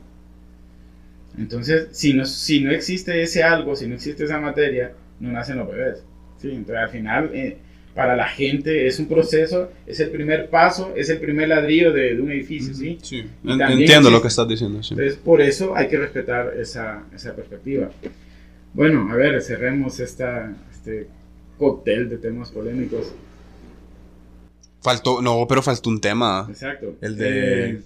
[1.38, 5.58] Entonces, si no, si no existe ese algo, si no existe esa materia, no nacen
[5.58, 6.04] los bebés.
[6.38, 6.50] ¿sí?
[6.50, 7.58] Entonces, al final, eh,
[7.94, 12.20] para la gente es un proceso, es el primer paso, es el primer ladrillo de,
[12.20, 12.74] un edificio.
[12.74, 12.98] ¿sí?
[13.02, 13.26] sí.
[13.44, 14.82] Entiendo lo que estás diciendo.
[14.84, 14.94] Sí.
[14.94, 17.90] Entonces, por eso hay que respetar esa, esa perspectiva.
[18.74, 21.08] Bueno, a ver, cerremos esta, este
[21.58, 23.14] cóctel de temas polémicos.
[24.82, 26.46] Faltó, no, pero faltó un tema.
[26.50, 26.96] Exacto.
[27.02, 27.70] El de...
[27.70, 27.82] Eh,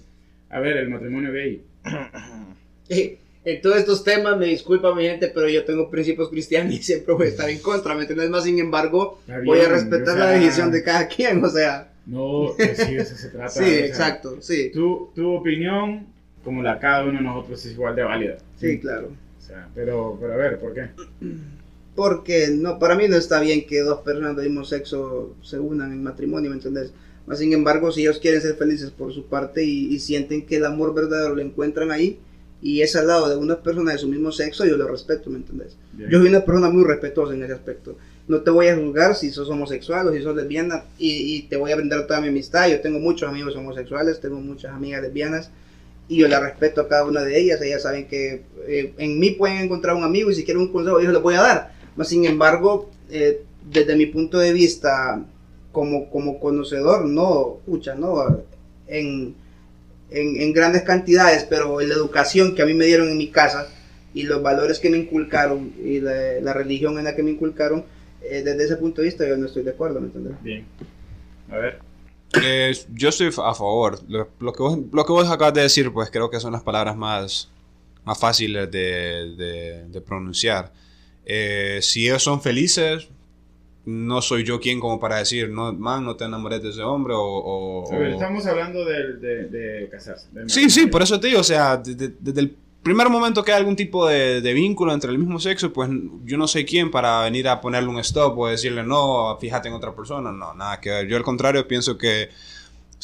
[0.50, 1.62] a ver, el matrimonio gay.
[3.44, 7.12] En todos estos temas, me disculpa mi gente, pero yo tengo principios cristianos y siempre
[7.14, 8.30] voy a estar en contra, ¿me entiendes?
[8.30, 11.92] Más sin embargo, voy a respetar o sea, la decisión de cada quien, o sea.
[12.06, 13.48] No, pues sí, eso se trata.
[13.48, 14.70] Sí, o sea, exacto, sí.
[14.72, 16.06] Tu, tu opinión,
[16.44, 18.38] como la de cada uno de nosotros, es igual de válida.
[18.60, 19.08] Sí, claro.
[19.38, 20.90] O sea, pero, pero a ver, ¿por qué?
[21.96, 25.92] Porque no, para mí no está bien que dos personas del mismo sexo se unan
[25.92, 26.92] en matrimonio, ¿me entiendes?
[27.26, 30.56] Más sin embargo, si ellos quieren ser felices por su parte y, y sienten que
[30.56, 32.20] el amor verdadero lo encuentran ahí
[32.62, 35.38] y es al lado de una persona de su mismo sexo, yo lo respeto, ¿me
[35.38, 35.76] entiendes?
[35.92, 36.08] Bien.
[36.08, 37.96] Yo soy una persona muy respetuosa en ese aspecto.
[38.28, 41.56] No te voy a juzgar si sos homosexual o si sos lesbiana y, y te
[41.56, 42.68] voy a brindar toda mi amistad.
[42.68, 45.50] Yo tengo muchos amigos homosexuales, tengo muchas amigas lesbianas
[46.08, 47.60] y yo la respeto a cada una de ellas.
[47.60, 51.00] Ellas saben que eh, en mí pueden encontrar un amigo y si quieren un consejo
[51.00, 51.72] yo les voy a dar.
[51.96, 55.24] Mas, sin embargo, eh, desde mi punto de vista
[55.72, 58.42] como, como conocedor, no, pucha, no,
[58.86, 59.34] en,
[60.14, 63.28] en, en grandes cantidades, pero en la educación que a mí me dieron en mi
[63.30, 63.68] casa
[64.14, 67.84] y los valores que me inculcaron y la, la religión en la que me inculcaron,
[68.22, 70.34] eh, desde ese punto de vista yo no estoy de acuerdo, ¿me entiendes?
[70.42, 70.64] Bien.
[71.50, 71.78] A ver.
[72.42, 73.98] Eh, yo estoy a favor.
[74.08, 76.62] Lo, lo que vos, lo que vos acabas de decir, pues creo que son las
[76.62, 77.50] palabras más,
[78.04, 80.72] más fáciles de, de- de pronunciar.
[81.26, 83.08] Eh, si ellos son felices,
[83.84, 87.14] no soy yo quien como para decir, no, man, no te enamores de ese hombre
[87.14, 87.20] o...
[87.22, 89.14] o- A ver, o- estamos hablando de,
[89.48, 90.28] de, casarse.
[90.46, 93.58] Sí, sí, por eso te digo, o sea, desde, desde el primer momento que hay
[93.58, 95.90] algún tipo de, de vínculo entre el mismo sexo, pues
[96.24, 99.74] yo no soy quien para venir a ponerle un stop o decirle, no, fíjate en
[99.74, 101.06] otra persona, no, nada que ver.
[101.08, 102.28] Yo al contrario pienso que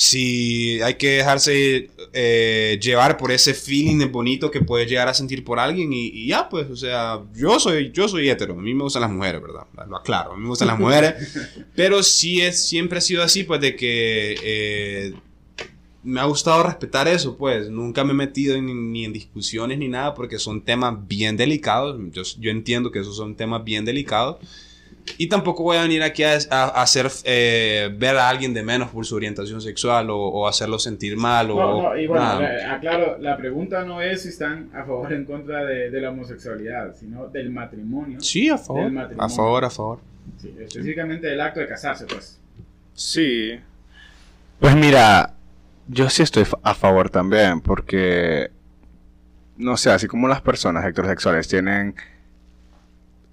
[0.01, 5.42] si hay que dejarse eh, llevar por ese feeling bonito que puedes llegar a sentir
[5.42, 8.74] por alguien y, y ya, pues, o sea, yo soy, yo soy hetero, a mí
[8.74, 9.66] me gustan las mujeres, ¿verdad?
[9.88, 11.14] Lo aclaro, a mí me gustan las mujeres,
[11.74, 14.36] pero sí es, siempre ha sido así, pues, de que...
[14.40, 15.14] eh,
[16.05, 17.68] me ha gustado respetar eso, pues.
[17.68, 21.99] Nunca me he metido ni, ni en discusiones ni nada porque son temas bien delicados.
[22.12, 24.36] Yo, yo entiendo que esos son temas bien delicados.
[25.16, 28.62] Y tampoco voy a venir aquí a, a- a hacer eh, ver a alguien de
[28.62, 32.22] menos por su orientación sexual o, o hacerlo sentir mal o No, no, y bueno,
[32.24, 32.40] nada.
[32.40, 36.00] la- aclaro, la pregunta no es si están a favor o en contra de, de
[36.00, 38.20] la homosexualidad, sino del matrimonio.
[38.20, 38.84] Sí, a favor.
[38.84, 39.24] del matrimonio.
[39.26, 40.00] A favor, a favor.
[40.36, 42.38] Sí, específicamente del acto de casarse, pues.
[42.94, 43.52] Sí.
[44.61, 45.34] Pues mira,
[45.86, 48.50] yo sí estoy a favor también, porque,
[49.56, 51.94] no sé, así como las personas heterosexuales tienen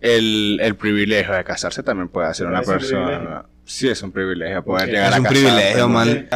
[0.06, 3.46] el, el privilegio de casarse, también puede ser una Es un persona...
[3.64, 5.42] Sí, es un privilegio poder llegar Es a un casarte.
[5.42, 6.28] privilegio, man.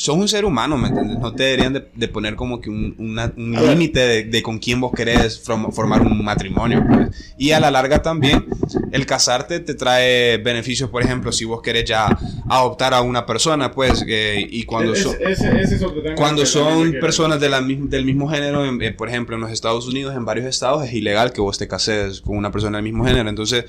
[0.00, 1.18] Sos un ser humano, ¿me entiendes?
[1.18, 4.58] No te deberían de, de poner como que un, una- un límite de, de con
[4.58, 6.82] quién vos querés form- formar un matrimonio.
[6.88, 7.34] pues.
[7.36, 8.46] Y a la larga también,
[8.92, 12.06] el casarte te trae beneficios, por ejemplo, si vos querés ya
[12.48, 15.16] adoptar a una persona, pues, eh, y cuando son...
[15.20, 15.38] es
[16.16, 19.86] Cuando son personas de la del mismo género, en- eh, por ejemplo, en los Estados
[19.86, 23.04] Unidos, en varios estados, es ilegal que vos te cases con una persona del mismo
[23.04, 23.28] género.
[23.28, 23.64] Entonces,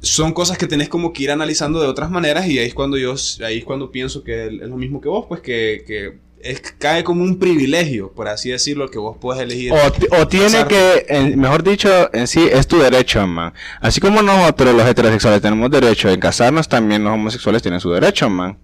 [0.00, 2.96] son cosas que tenés como que ir analizando de otras maneras y ahí es cuando
[2.98, 6.60] yo, ahí es cuando pienso que es lo mismo que vos, pues que, que es,
[6.78, 9.72] cae como un privilegio, por así decirlo, que vos puedes elegir.
[9.72, 13.52] O, ti- o tiene que, en- mejor dicho, en sí es tu derecho, man.
[13.80, 18.28] Así como nosotros los heterosexuales tenemos derecho en casarnos, también los homosexuales tienen su derecho,
[18.30, 18.58] man.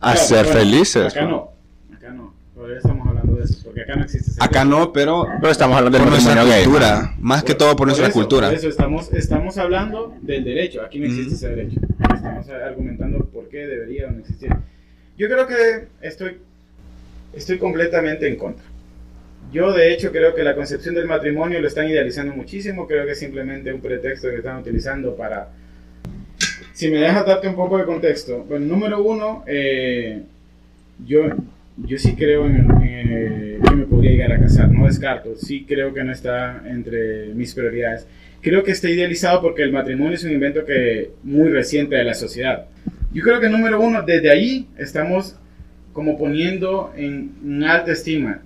[0.00, 1.12] A Claro, ser bueno, felices.
[1.12, 1.30] Acá man.
[1.30, 1.50] no,
[1.96, 2.34] acá no.
[2.56, 2.94] Hablando de
[3.46, 6.56] eso, porque acá no existe ese Acá no, pero Pero estamos hablando por nuestra matrimonio
[6.56, 7.14] gay, cultura, man.
[7.20, 8.48] más que todo por, nuestra eso, cultura.
[8.48, 10.82] Por eso estamos, estamos hablando del derecho.
[10.82, 11.34] Aquí no existe Ujú.
[11.34, 11.80] ese derecho.
[12.14, 14.50] Estamos argumentando por qué debería o no existir.
[15.18, 16.36] Yo creo que estoy,
[17.34, 18.64] estoy completamente en contra.
[19.52, 22.86] Yo, de hecho, creo que la concepción del matrimonio lo están idealizando muchísimo.
[22.86, 25.48] Creo que es simplemente un pretexto que están utilizando para.
[26.72, 28.44] Si me dejas darte un poco de contexto.
[28.48, 30.22] Bueno, número uno, eh,
[31.06, 31.22] yo,
[31.76, 34.70] yo sí creo en, eh, que me podría llegar a casar.
[34.70, 35.36] No descarto.
[35.36, 38.06] Sí creo que no está entre mis prioridades.
[38.40, 42.14] Creo que está idealizado porque el matrimonio es un invento que muy reciente de la
[42.14, 42.66] sociedad.
[43.12, 45.36] Yo creo que número uno, desde ahí estamos
[45.92, 48.40] como poniendo en, en alta estima.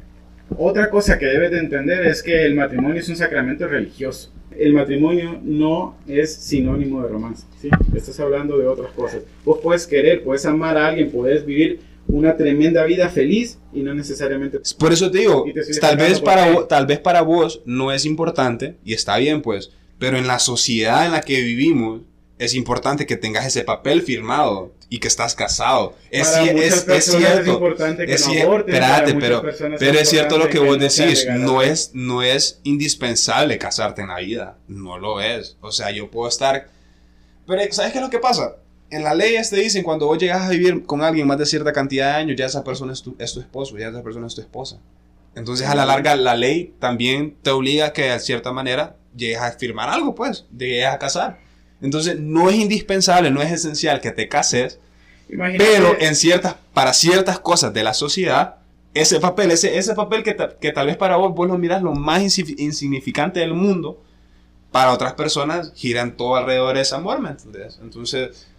[0.57, 4.33] Otra cosa que debes de entender es que el matrimonio es un sacramento religioso.
[4.57, 7.47] El matrimonio no es sinónimo de romance.
[7.61, 7.71] ¿sí?
[7.95, 9.23] Estás hablando de otras cosas.
[9.45, 11.81] Vos puedes querer, puedes amar a alguien, puedes vivir
[12.13, 14.61] una tremenda vida feliz y no necesariamente...
[14.79, 15.45] Por eso te digo,
[15.81, 19.71] tal vez, para vos, tal vez para vos no es importante, y está bien pues,
[19.99, 22.03] pero en la sociedad en la que vivimos
[22.39, 25.95] es importante que tengas ese papel firmado y que estás casado.
[26.11, 27.53] Es, Para es, es cierto.
[27.53, 30.69] importante que es no cier- aborten, para espérate, muchas pero, es cierto lo que vos
[30.69, 35.21] importante que no decís, no es, no es indispensable casarte en la vida, no lo
[35.21, 35.59] es.
[35.61, 36.69] O sea, yo puedo estar...
[37.47, 38.57] Pero ¿sabes qué es lo que pasa?
[38.91, 41.73] En la ley te dicen cuando vos llegas a vivir con alguien más de cierta
[41.73, 44.35] cantidad de años, ya esa persona es tu, es tu esposo, ya esa persona es
[44.35, 44.79] tu esposa.
[45.35, 49.39] Entonces, a la larga, la ley también te obliga a que de cierta manera llegues
[49.39, 51.39] a firmar algo, pues, llegues a casar.
[51.81, 54.81] Entonces, no es indispensable, no es esencial que te cases,
[55.29, 58.57] pero en ciertas, para ciertas cosas de la sociedad,
[58.93, 61.93] ese papel, ese, ese papel que, que tal vez para vos vos lo miras lo
[61.95, 64.03] más insignificante del mundo,
[64.73, 67.37] para otras personas giran todo alrededor de ese amor, ¿me?
[67.83, 68.50] Entonces,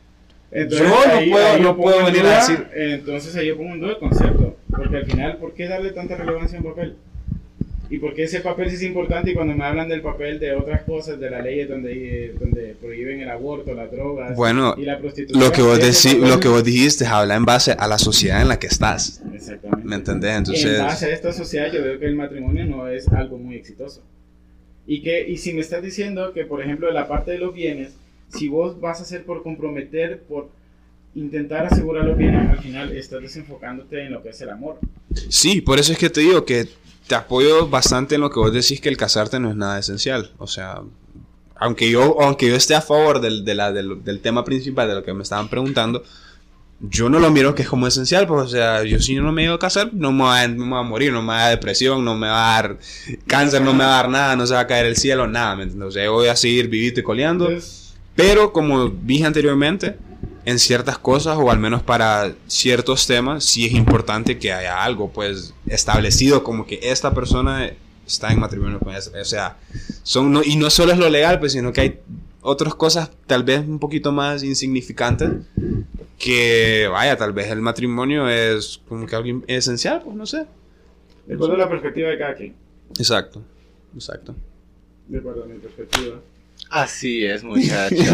[0.51, 2.67] entonces, yo no puedo, no puedo venir a decir.
[2.75, 4.57] Entonces ahí yo pongo un duda el concepto.
[4.69, 6.95] Porque al final, ¿por qué darle tanta relevancia a un papel?
[7.89, 9.31] ¿Y por qué ese papel sí es importante?
[9.31, 13.19] Y cuando me hablan del papel de otras cosas, de la ley donde, donde prohíben
[13.19, 15.43] el aborto, las drogas bueno, y la prostitución.
[15.43, 18.47] Lo que, vos decí, lo que vos dijiste habla en base a la sociedad en
[18.47, 19.21] la que estás.
[19.33, 19.85] Exactamente.
[19.85, 20.37] ¿Me entendés?
[20.37, 20.79] Entonces...
[20.79, 24.01] En base a esta sociedad yo veo que el matrimonio no es algo muy exitoso.
[24.87, 27.53] Y, que, y si me estás diciendo que, por ejemplo, de la parte de los
[27.53, 27.93] bienes,
[28.33, 30.49] si vos vas a hacer por comprometer, por
[31.15, 34.79] intentar asegurar los bienes, al final estás desenfocándote en lo que es el amor.
[35.29, 36.67] Sí, por eso es que te digo que
[37.07, 40.31] te apoyo bastante en lo que vos decís que el casarte no es nada esencial.
[40.37, 40.81] O sea,
[41.55, 44.95] aunque yo, aunque yo esté a favor del, de la, del, del tema principal de
[44.95, 46.03] lo que me estaban preguntando,
[46.89, 49.31] yo no lo miro que es como esencial, pues, o sea, yo si yo no
[49.31, 51.39] me iba a casar, no me, va, no me, va, a morir, no me va
[51.39, 52.79] a dar depresión, no me va a dar
[53.27, 55.55] cáncer, no me va a dar nada, no se va a caer el cielo, nada,
[55.55, 55.89] ¿me entiendes?
[55.89, 57.49] O sea, voy a seguir vivito y coleando.
[58.15, 59.97] Pero como dije anteriormente,
[60.45, 65.11] en ciertas cosas o al menos para ciertos temas sí es importante que haya algo
[65.11, 67.71] pues establecido como que esta persona
[68.05, 69.57] está en matrimonio con esa, o sea,
[70.03, 71.99] son y no solo es lo legal, pues sino que hay
[72.41, 75.29] otras cosas tal vez un poquito más insignificantes
[76.17, 80.45] que vaya, tal vez el matrimonio es como que algo esencial, pues no sé.
[81.25, 82.55] De acuerdo a la perspectiva de cada quien.
[82.97, 83.43] Exacto,
[83.93, 84.35] exacto.
[85.07, 86.19] De acuerdo a mi perspectiva.
[86.71, 88.07] Así es, muchachos.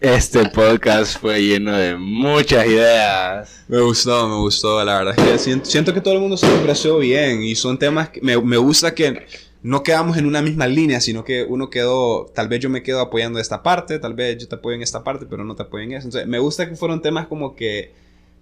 [0.00, 3.62] este podcast fue lleno de muchas ideas.
[3.68, 4.84] Me gustó, me gustó.
[4.84, 8.08] La verdad es que siento, que todo el mundo se expresó bien y son temas
[8.08, 9.24] que me, me, gusta que
[9.62, 12.98] no quedamos en una misma línea, sino que uno quedó, tal vez yo me quedo
[12.98, 15.84] apoyando esta parte, tal vez yo te apoyo en esta parte, pero no te apoyo
[15.84, 16.08] en eso.
[16.08, 17.92] Entonces, me gusta que fueron temas como que...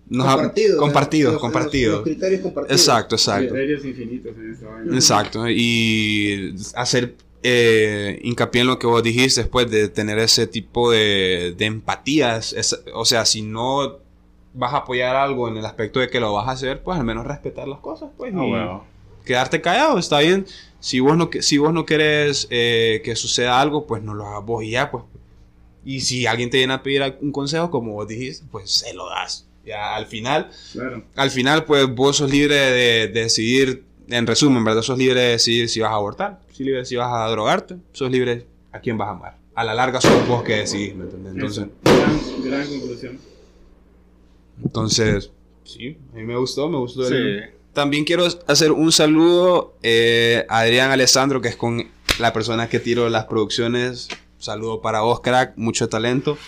[0.08, 1.94] Nos compartidos, compartidos, compartidos.
[1.96, 2.80] Los, criterios compartidos.
[2.80, 3.52] Exacto, exacto.
[3.52, 4.94] Criterios infinitos en esta vaina.
[4.94, 5.50] Exacto.
[5.50, 11.54] Y hacer eh, hincapié en lo que vos dijiste después de tener ese tipo de,
[11.56, 12.54] de empatías.
[12.94, 13.98] o sea, si no
[14.54, 17.04] vas a apoyar algo en el aspecto de que lo vas a hacer, pues al
[17.04, 18.34] menos respetar las cosas, pues.
[18.36, 18.82] Ah,
[19.24, 20.46] quedarte callado, está bien.
[20.80, 24.44] Si vos no, si vos no querés eh, que suceda algo, pues no lo hagas
[24.44, 25.04] vos y ya, pues.
[25.84, 29.08] Y si alguien te viene a pedir un consejo, como vos dijiste, pues se lo
[29.08, 29.46] das.
[29.64, 30.50] Ya al final,
[31.14, 34.82] al final, pues vos sos libre de, de decidir en resumen, ¿verdad?
[34.82, 38.10] Sos libre de decidir si vas a abortar, sos libre si vas a drogarte, sos
[38.10, 39.38] libre a quién vas a amar.
[39.54, 41.32] A la larga sos vos que decidís, ¿me entiendes?
[41.34, 43.18] Entonces, gran, gran, conclusión.
[44.62, 45.30] Entonces,
[45.64, 47.02] sí, a mí me gustó, me gustó.
[47.72, 51.86] También quiero hacer un saludo eh, a Adrián Alessandro, que es con
[52.18, 54.08] la persona que tiro las producciones.
[54.38, 56.38] saludo para vos, crack, mucho talento.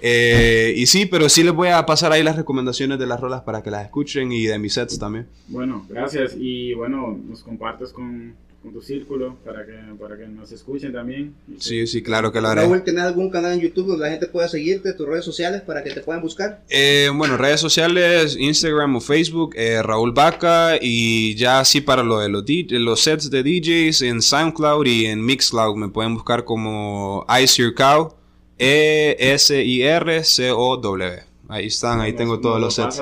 [0.00, 3.42] Eh, y sí, pero sí les voy a pasar ahí las recomendaciones de las rolas
[3.42, 5.26] para que las escuchen y de mis sets también.
[5.48, 6.34] Bueno, gracias.
[6.38, 11.34] Y bueno, nos compartes con, con tu círculo para que, para que nos escuchen también.
[11.58, 12.62] Sí, sí, claro que lo haré.
[12.62, 15.82] Raúl, ¿tenés algún canal en YouTube donde la gente pueda seguirte, tus redes sociales para
[15.82, 16.62] que te puedan buscar?
[16.68, 22.18] Eh, bueno, redes sociales, Instagram o Facebook, eh, Raúl Vaca y ya así para lo
[22.18, 27.24] de los, los sets de DJs en SoundCloud y en Mixcloud me pueden buscar como
[27.40, 28.14] Ice Your Cow.
[28.58, 30.16] E-S-I-R-C-O-W.
[31.48, 33.00] Ahí están, ahí tengo todos los sets.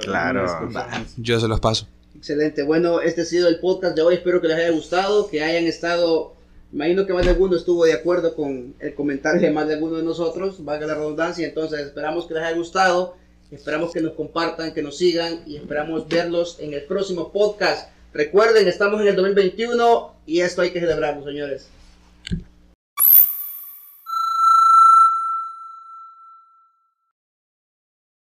[0.00, 0.68] claro.
[1.16, 1.86] Yo se los paso.
[2.14, 2.62] Excelente.
[2.62, 4.16] Bueno, este ha sido el podcast de hoy.
[4.16, 6.34] Espero que les haya gustado, que hayan estado.
[6.72, 9.96] Imagino que más de alguno estuvo de acuerdo con el comentario de más de alguno
[9.96, 11.46] de nosotros, valga la redundancia.
[11.46, 13.16] Entonces, esperamos que les haya gustado.
[13.50, 17.90] Esperamos que nos compartan, que nos sigan y esperamos verlos en el próximo podcast.
[18.12, 21.68] Recuerden, estamos en el 2021 y esto hay que celebrarlo, señores.